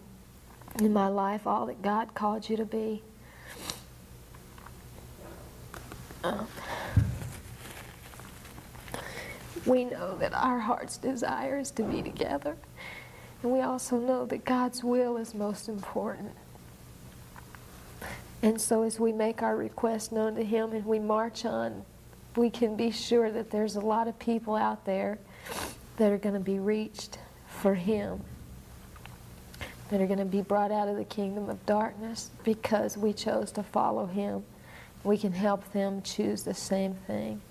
in 0.79 0.93
my 0.93 1.07
life 1.07 1.45
all 1.45 1.65
that 1.67 1.81
God 1.81 2.13
called 2.13 2.49
you 2.49 2.57
to 2.57 2.65
be. 2.65 3.01
Um, 6.23 6.47
we 9.65 9.85
know 9.85 10.17
that 10.17 10.33
our 10.33 10.59
heart's 10.59 10.97
desire 10.97 11.59
is 11.59 11.71
to 11.71 11.83
be 11.83 12.01
together. 12.01 12.55
And 13.41 13.51
we 13.51 13.61
also 13.61 13.97
know 13.97 14.25
that 14.25 14.45
God's 14.45 14.83
will 14.83 15.17
is 15.17 15.33
most 15.33 15.67
important. 15.67 16.31
And 18.41 18.59
so 18.59 18.83
as 18.83 18.99
we 18.99 19.11
make 19.11 19.41
our 19.41 19.55
request 19.55 20.11
known 20.11 20.35
to 20.35 20.43
Him 20.43 20.73
and 20.73 20.85
we 20.85 20.99
march 20.99 21.45
on, 21.45 21.83
we 22.35 22.49
can 22.49 22.75
be 22.75 22.91
sure 22.91 23.31
that 23.31 23.51
there's 23.51 23.75
a 23.75 23.81
lot 23.81 24.07
of 24.07 24.17
people 24.19 24.55
out 24.55 24.85
there 24.85 25.19
that 25.97 26.11
are 26.11 26.17
going 26.17 26.33
to 26.33 26.41
be 26.41 26.59
reached 26.59 27.19
for 27.47 27.75
Him, 27.75 28.21
that 29.89 30.01
are 30.01 30.07
going 30.07 30.19
to 30.19 30.25
be 30.25 30.41
brought 30.41 30.71
out 30.71 30.87
of 30.87 30.95
the 30.97 31.03
kingdom 31.05 31.49
of 31.49 31.65
darkness 31.65 32.31
because 32.43 32.97
we 32.97 33.13
chose 33.13 33.51
to 33.51 33.63
follow 33.63 34.05
Him. 34.05 34.43
We 35.03 35.17
can 35.17 35.33
help 35.33 35.71
them 35.73 36.01
choose 36.01 36.43
the 36.43 36.53
same 36.53 36.95
thing. 37.07 37.41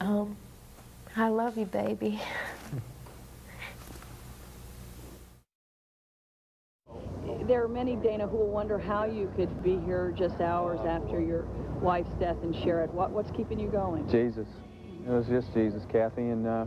Um, 0.00 0.36
I 1.16 1.28
love 1.28 1.58
you, 1.58 1.64
baby. 1.64 2.20
There 7.46 7.62
are 7.62 7.68
many, 7.68 7.94
Dana, 7.94 8.26
who 8.26 8.38
will 8.38 8.48
wonder 8.48 8.76
how 8.76 9.04
you 9.04 9.32
could 9.36 9.62
be 9.62 9.78
here 9.86 10.12
just 10.16 10.40
hours 10.40 10.80
after 10.80 11.20
your 11.20 11.42
wife's 11.80 12.10
death 12.18 12.36
and 12.42 12.52
share 12.56 12.82
it. 12.82 12.90
What, 12.90 13.12
what's 13.12 13.30
keeping 13.30 13.60
you 13.60 13.68
going? 13.68 14.08
Jesus. 14.10 14.48
It 15.06 15.10
was 15.10 15.28
just 15.28 15.54
Jesus, 15.54 15.84
Kathy, 15.88 16.22
and 16.22 16.44
uh, 16.44 16.66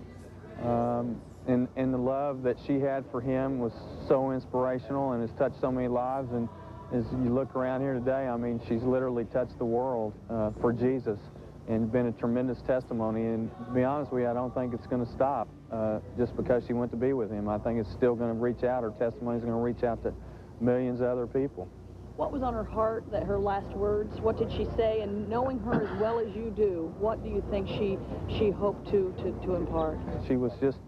um, 0.66 1.22
and 1.50 1.68
and 1.76 1.94
the 1.94 1.98
love 1.98 2.44
that 2.44 2.58
she 2.66 2.80
had 2.80 3.04
for 3.12 3.22
him 3.22 3.60
was 3.60 3.74
so 4.08 4.32
inspirational 4.32 5.14
and 5.14 5.28
has 5.28 5.38
touched 5.38 5.60
so 5.60 5.72
many 5.72 5.88
lives. 5.88 6.32
And 6.32 6.48
as 6.94 7.04
you 7.12 7.34
look 7.34 7.56
around 7.56 7.82
here 7.82 7.94
today, 7.94 8.28
I 8.28 8.38
mean, 8.38 8.62
she's 8.68 8.84
literally 8.84 9.26
touched 9.26 9.58
the 9.58 9.66
world 9.66 10.14
uh, 10.30 10.52
for 10.62 10.72
Jesus 10.72 11.20
and 11.68 11.92
been 11.92 12.08
a 12.08 12.12
tremendous 12.14 12.62
testimony. 12.66 13.22
And 13.22 13.52
to 13.66 13.72
be 13.72 13.84
honest 13.84 14.12
with 14.12 14.24
you, 14.24 14.30
I 14.30 14.34
don't 14.34 14.54
think 14.54 14.74
it's 14.74 14.88
going 14.88 15.06
to 15.06 15.12
stop 15.12 15.48
uh, 15.72 16.00
just 16.18 16.36
because 16.36 16.64
she 16.66 16.74
went 16.74 16.92
to 16.92 16.98
be 16.98 17.14
with 17.14 17.32
him. 17.32 17.48
I 17.48 17.58
think 17.60 17.80
it's 17.80 17.92
still 17.92 18.16
going 18.16 18.34
to 18.34 18.40
reach 18.40 18.64
out. 18.64 18.84
Her 18.84 18.92
testimony 18.92 19.38
is 19.38 19.44
going 19.44 19.56
to 19.56 19.62
reach 19.62 19.84
out 19.84 20.02
to 20.04 20.14
millions 20.62 21.02
of 21.02 21.08
other 21.08 21.28
people. 21.28 21.68
What 22.16 22.34
was 22.34 22.42
on 22.44 22.54
her 22.54 22.66
heart 22.66 23.06
that 23.12 23.24
her 23.24 23.40
last 23.40 23.70
words? 23.78 24.20
What 24.20 24.38
did 24.38 24.52
she 24.52 24.68
say? 24.76 25.02
And 25.02 25.30
knowing 25.30 25.58
her 25.60 25.88
as 25.88 26.02
well 26.02 26.20
as 26.20 26.28
you 26.36 26.52
do, 26.56 26.94
what 27.00 27.24
do 27.24 27.30
you 27.30 27.42
think 27.50 27.68
she 27.68 27.98
she 28.38 28.50
hoped 28.50 28.90
to 28.92 29.14
to, 29.20 29.32
to 29.46 29.56
impart? 29.56 29.98
She 30.28 30.36
was 30.36 30.52
just, 30.60 30.80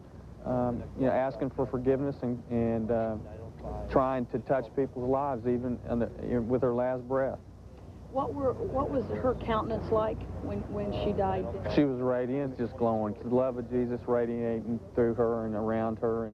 um, 0.46 0.84
you 1.00 1.06
know, 1.06 1.12
asking 1.12 1.52
for 1.52 1.66
forgiveness 1.66 2.16
and, 2.22 2.42
and 2.50 2.92
uh, 2.92 3.16
trying 3.90 4.26
to 4.28 4.40
touch 4.40 4.66
people's 4.76 5.10
lives 5.10 5.46
even 5.48 5.78
the, 5.90 6.42
with 6.42 6.62
her 6.62 6.74
last 6.74 7.08
breath. 7.08 7.40
What 8.12 8.34
were 8.34 8.54
what 8.54 8.90
was 8.90 9.06
her 9.06 9.36
countenance 9.36 9.90
like 9.90 10.22
when 10.42 10.60
when 10.70 10.92
she 10.92 11.14
died? 11.14 11.46
She 11.74 11.86
was 11.86 12.02
radiant, 12.02 12.58
just 12.58 12.76
glowing. 12.76 13.16
The 13.24 13.34
love 13.34 13.58
of 13.58 13.70
Jesus 13.72 14.02
radiating 14.06 14.82
through 14.96 15.14
her 15.14 15.46
and 15.46 15.56
around 15.56 15.98
her. 16.00 16.34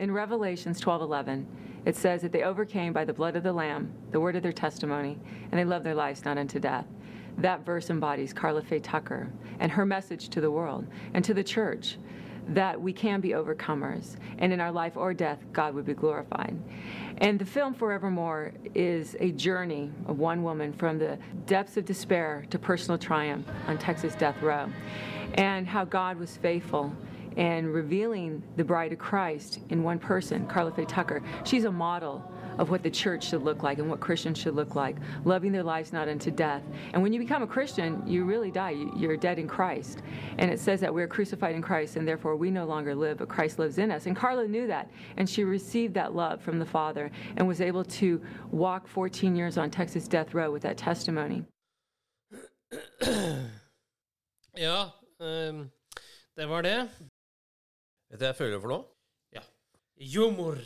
In 0.00 0.10
Revelations 0.10 0.80
12:11, 0.80 1.46
it 1.84 1.94
says 1.94 2.22
that 2.22 2.32
they 2.32 2.42
overcame 2.42 2.92
by 2.92 3.04
the 3.04 3.12
blood 3.12 3.36
of 3.36 3.44
the 3.44 3.52
lamb, 3.52 3.92
the 4.10 4.18
word 4.18 4.34
of 4.34 4.42
their 4.42 4.52
testimony, 4.52 5.20
and 5.50 5.58
they 5.58 5.64
loved 5.64 5.86
their 5.86 5.94
lives 5.94 6.24
not 6.24 6.36
unto 6.36 6.58
death. 6.58 6.86
That 7.38 7.64
verse 7.64 7.88
embodies 7.88 8.32
Karla 8.32 8.62
Faye 8.62 8.80
Tucker 8.80 9.28
and 9.60 9.72
her 9.72 9.86
message 9.86 10.28
to 10.30 10.40
the 10.40 10.50
world 10.50 10.86
and 11.14 11.24
to 11.24 11.32
the 11.32 11.44
church 11.44 11.96
that 12.48 12.80
we 12.80 12.92
can 12.92 13.20
be 13.20 13.30
overcomers, 13.30 14.16
and 14.38 14.52
in 14.52 14.60
our 14.60 14.72
life 14.72 14.96
or 14.96 15.12
death, 15.12 15.38
God 15.52 15.74
would 15.74 15.84
be 15.84 15.92
glorified. 15.92 16.58
And 17.18 17.38
the 17.38 17.44
film 17.44 17.74
Forevermore 17.74 18.54
is 18.74 19.16
a 19.20 19.32
journey 19.32 19.90
of 20.06 20.18
one 20.18 20.42
woman 20.42 20.72
from 20.72 20.98
the 20.98 21.18
depths 21.46 21.76
of 21.76 21.84
despair 21.84 22.46
to 22.50 22.58
personal 22.58 22.96
triumph 22.96 23.46
on 23.66 23.76
Texas 23.76 24.14
death 24.14 24.40
row, 24.40 24.70
and 25.34 25.66
how 25.66 25.84
God 25.84 26.18
was 26.18 26.38
faithful 26.38 26.92
and 27.36 27.72
revealing 27.72 28.42
the 28.56 28.64
bride 28.64 28.92
of 28.92 28.98
Christ 28.98 29.60
in 29.68 29.82
one 29.82 29.98
person, 29.98 30.46
Karla 30.46 30.72
Faye 30.72 30.86
Tucker. 30.86 31.22
She's 31.44 31.64
a 31.64 31.70
model 31.70 32.32
of 32.58 32.70
what 32.70 32.82
the 32.82 32.90
church 32.90 33.28
should 33.28 33.42
look 33.42 33.62
like 33.62 33.78
and 33.78 33.88
what 33.88 34.00
Christians 34.00 34.38
should 34.38 34.54
look 34.54 34.74
like, 34.74 34.96
loving 35.24 35.52
their 35.52 35.62
lives 35.62 35.92
not 35.92 36.08
unto 36.08 36.30
death. 36.30 36.62
And 36.92 37.02
when 37.02 37.12
you 37.12 37.20
become 37.20 37.42
a 37.42 37.46
Christian, 37.46 38.02
you 38.06 38.24
really 38.24 38.50
die. 38.50 38.74
You're 38.96 39.16
dead 39.16 39.38
in 39.38 39.48
Christ. 39.48 40.02
And 40.38 40.50
it 40.50 40.60
says 40.60 40.80
that 40.80 40.92
we're 40.92 41.08
crucified 41.08 41.54
in 41.54 41.62
Christ, 41.62 41.96
and 41.96 42.06
therefore 42.06 42.36
we 42.36 42.50
no 42.50 42.64
longer 42.64 42.94
live, 42.94 43.18
but 43.18 43.28
Christ 43.28 43.58
lives 43.58 43.78
in 43.78 43.90
us. 43.90 44.06
And 44.06 44.16
Karla 44.16 44.46
knew 44.46 44.66
that, 44.66 44.90
and 45.16 45.28
she 45.28 45.44
received 45.44 45.94
that 45.94 46.14
love 46.14 46.40
from 46.42 46.58
the 46.58 46.66
Father 46.66 47.10
and 47.36 47.46
was 47.46 47.60
able 47.60 47.84
to 47.84 48.20
walk 48.50 48.88
14 48.88 49.36
years 49.36 49.58
on 49.58 49.70
Texas 49.70 50.08
death 50.08 50.34
row 50.34 50.50
with 50.50 50.62
that 50.62 50.76
testimony. 50.76 51.44
Ja, 54.60 54.90
um, 55.20 55.70
det 56.34 56.46
var 56.46 56.62
det. 56.62 56.88
Vet 58.10 58.18
du 58.18 58.24
hva 58.24 58.30
jeg 58.32 58.36
føler 58.36 58.60
for 58.60 58.72
noe? 58.72 58.84
Ja. 59.36 59.42
Humor. 60.14 60.58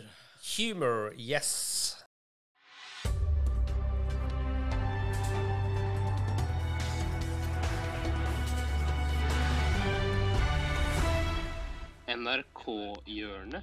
Humor, 0.43 1.13
yes. 1.17 1.97
NRK-hjørnet. 12.09 13.63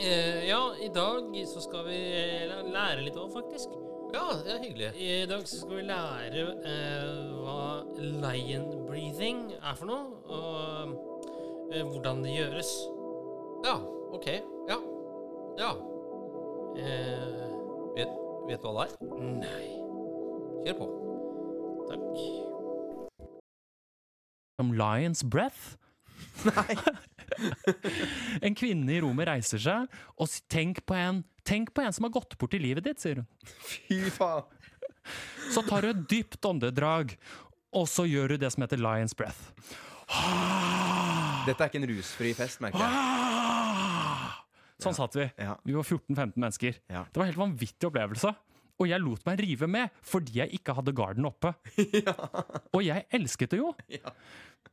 Eh, 0.00 0.48
ja, 0.48 0.74
i 0.80 0.88
dag 0.88 1.46
så 1.46 1.60
skal 1.60 1.88
vi 1.88 1.98
eh, 2.12 2.58
lære 2.68 3.08
litt 3.08 3.16
òg, 3.16 3.32
faktisk. 3.32 3.87
Ja, 4.14 4.24
det 4.44 4.52
er 4.54 4.62
hyggelig. 4.62 4.88
I 4.96 5.26
dag 5.28 5.42
skal 5.48 5.76
vi 5.76 5.82
lære 5.88 6.44
eh, 6.64 7.08
hva 7.42 7.58
lion 8.24 8.70
breathing 8.88 9.42
er 9.58 9.74
for 9.76 9.86
noe, 9.90 10.06
og 10.32 10.94
eh, 11.74 11.82
hvordan 11.84 12.22
det 12.24 12.32
gjøres. 12.38 12.70
Ja, 13.66 13.74
ok. 14.16 14.28
Ja. 14.70 14.78
Ja. 15.60 15.72
Eh, 16.78 17.44
Vet, 17.98 18.12
vet 18.46 18.62
du 18.62 18.68
hva 18.70 18.84
det 18.86 18.94
er? 18.94 19.14
nei. 19.42 19.66
Kjør 20.64 20.76
på. 20.78 20.86
Takk. 21.88 22.06
Som 24.58 24.72
Lions 24.78 25.24
Breath? 25.24 25.74
Nei. 26.46 26.76
en 28.46 28.54
kvinne 28.58 28.94
i 28.94 29.00
rommet 29.02 29.28
reiser 29.30 29.62
seg, 29.62 29.98
og 30.18 30.38
tenk 30.50 30.84
på 30.86 30.96
en 30.98 31.24
Tenk 31.48 31.70
på 31.72 31.80
en 31.80 31.94
som 31.96 32.04
har 32.04 32.12
gått 32.12 32.34
bort 32.36 32.52
i 32.52 32.58
livet 32.60 32.84
ditt, 32.84 33.00
sier 33.00 33.22
hun. 33.22 33.28
Fy 33.64 34.10
faen. 34.12 34.44
Så 35.48 35.62
tar 35.64 35.80
du 35.80 35.88
et 35.94 36.02
dypt 36.10 36.44
åndedrag, 36.44 37.14
og 37.72 37.86
så 37.88 38.04
gjør 38.04 38.34
du 38.34 38.42
det 38.42 38.50
som 38.52 38.66
heter 38.66 38.76
Lions 38.76 39.16
Breath. 39.16 39.46
Dette 41.48 41.56
er 41.56 41.70
ikke 41.70 41.80
en 41.80 41.88
rusfri 41.88 42.34
fest, 42.36 42.60
merker 42.60 42.84
jeg. 42.84 44.34
Sånn 44.84 44.94
satt 44.98 45.16
vi. 45.16 45.24
Vi 45.64 45.74
var 45.78 45.88
14-15 45.88 46.36
mennesker. 46.36 46.76
Det 46.84 47.16
var 47.16 47.24
en 47.24 47.32
helt 47.32 47.40
vanvittig 47.40 47.88
opplevelse. 47.88 48.34
Og 48.78 48.86
jeg 48.86 49.02
lot 49.02 49.24
meg 49.26 49.40
rive 49.42 49.66
med 49.70 49.94
fordi 50.06 50.38
jeg 50.38 50.60
ikke 50.60 50.76
hadde 50.76 50.94
garden 50.94 51.26
oppe. 51.26 51.50
Og 52.76 52.84
jeg 52.84 53.08
elsket 53.16 53.56
det 53.56 53.58
jo. 53.58 53.72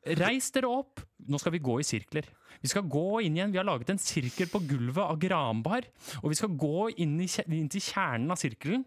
Reis 0.06 0.52
dere 0.54 0.70
opp. 0.70 1.02
Nå 1.26 1.40
skal 1.42 1.56
vi 1.56 1.64
gå 1.66 1.80
i 1.82 1.86
sirkler. 1.88 2.28
Vi 2.62 2.70
skal 2.70 2.86
gå 2.90 3.22
inn 3.26 3.38
igjen. 3.38 3.54
Vi 3.54 3.60
har 3.60 3.68
laget 3.68 3.90
en 3.94 4.02
sirkel 4.02 4.50
på 4.52 4.62
gulvet 4.70 5.02
av 5.04 5.18
granbar. 5.22 5.88
Og 6.22 6.30
vi 6.32 6.38
skal 6.38 6.54
gå 6.54 6.90
inn, 7.02 7.18
i, 7.24 7.30
inn 7.48 7.72
til 7.72 7.84
kjernen 7.84 8.34
av 8.34 8.40
sirkelen. 8.42 8.86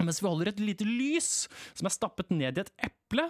Mens 0.00 0.22
vi 0.22 0.28
holder 0.30 0.52
et 0.52 0.62
lite 0.64 0.86
lys 0.88 1.48
som 1.76 1.88
er 1.88 1.92
stappet 1.92 2.32
ned 2.32 2.56
i 2.56 2.64
et 2.64 2.72
eple. 2.88 3.28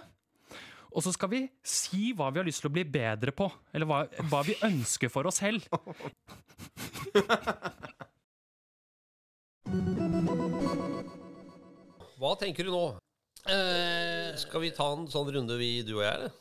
Og 0.91 1.03
så 1.03 1.11
skal 1.15 1.31
vi 1.31 1.41
si 1.63 2.11
hva 2.15 2.29
vi 2.31 2.39
har 2.41 2.47
lyst 2.47 2.63
til 2.63 2.71
å 2.71 2.75
bli 2.75 2.85
bedre 2.87 3.31
på. 3.35 3.47
Eller 3.75 3.87
hva, 3.87 4.03
hva 4.31 4.41
vi 4.47 4.55
ønsker 4.67 5.11
for 5.11 5.27
oss 5.27 5.39
selv. 5.43 5.67
Hva 12.21 12.35
tenker 12.39 12.67
du 12.67 12.71
nå? 12.75 12.85
Skal 14.41 14.63
vi 14.63 14.71
ta 14.75 14.91
en 14.93 15.07
sånn 15.11 15.31
runde, 15.33 15.55
vi, 15.59 15.79
du 15.87 15.95
og 15.97 16.03
jeg, 16.05 16.13
eller? 16.13 16.39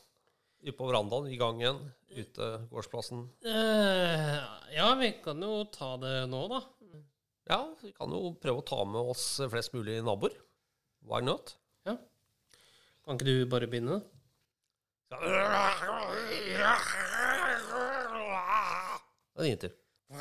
Ute 0.60 0.76
på 0.76 0.84
verandaen, 0.90 1.24
i 1.32 1.38
gangen, 1.40 1.78
ute 2.12 2.46
gårdsplassen. 2.68 3.22
Eh, 3.48 4.36
ja, 4.76 4.92
vi 5.00 5.08
kan 5.24 5.40
jo 5.40 5.64
ta 5.72 5.96
det 6.02 6.26
nå, 6.28 6.42
da. 6.52 6.60
Ja, 7.48 7.64
vi 7.80 7.88
kan 7.96 8.12
jo 8.12 8.36
prøve 8.36 8.60
å 8.60 8.68
ta 8.68 8.84
med 8.84 9.00
oss 9.14 9.40
flest 9.48 9.72
mulig 9.72 10.04
naboer. 10.04 10.36
Why 11.08 11.24
not? 11.24 11.56
Ja. 11.88 11.96
Kan 13.06 13.16
ikke 13.16 13.24
du 13.30 13.48
bare 13.48 13.64
begynne? 13.72 14.04
Det 15.08 15.16
er 19.40 19.48
din 19.48 19.56
tur. 19.64 19.72
Da 20.12 20.20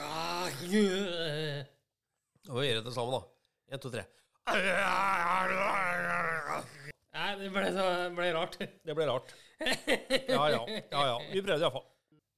må 2.56 2.64
vi 2.64 2.72
gjøre 2.72 2.88
det 2.88 2.96
sammen, 2.96 3.20
da. 3.20 3.22
En, 3.76 3.84
to, 3.84 3.92
tre. 3.92 4.08
Nei, 7.20 7.32
det 7.44 7.52
ble, 7.52 7.68
det 7.76 8.16
ble 8.16 8.32
rart. 8.40 8.56
Det 8.88 8.96
ble 8.96 9.04
rart. 9.12 9.36
Ja, 10.28 10.50
ja. 10.50 10.62
ja, 10.92 11.02
ja. 11.08 11.18
Vi 11.34 11.42
prøvde 11.42 11.60
iallfall. 11.66 11.86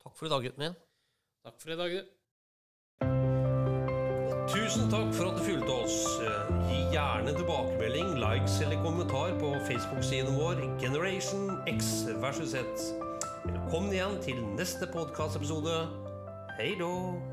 Takk 0.03 0.17
for 0.17 0.26
i 0.26 0.32
dag, 0.34 0.41
gutten 0.47 0.63
min. 0.63 0.76
Takk 1.45 1.61
for 1.61 1.74
i 1.74 1.78
dag, 1.80 1.93
du. 1.93 2.01
Tusen 4.51 4.89
takk 4.91 5.13
for 5.15 5.30
at 5.30 5.38
du 5.38 5.43
fulgte 5.45 5.76
oss. 5.84 5.97
Gi 6.67 6.80
gjerne 6.95 7.36
tilbakemelding, 7.38 8.15
likes 8.19 8.57
eller 8.65 8.82
kommentar 8.84 9.36
på 9.39 9.53
Facebook-siden 9.69 10.34
vår 10.39 10.63
Generation 10.82 11.53
X 11.69 11.91
versus 12.24 12.55
Z. 12.55 12.88
Velkommen 13.45 13.93
igjen 13.93 14.17
til 14.26 14.41
neste 14.57 14.89
podkastepisode. 14.91 15.86
Hei 16.57 16.74
då! 16.80 17.30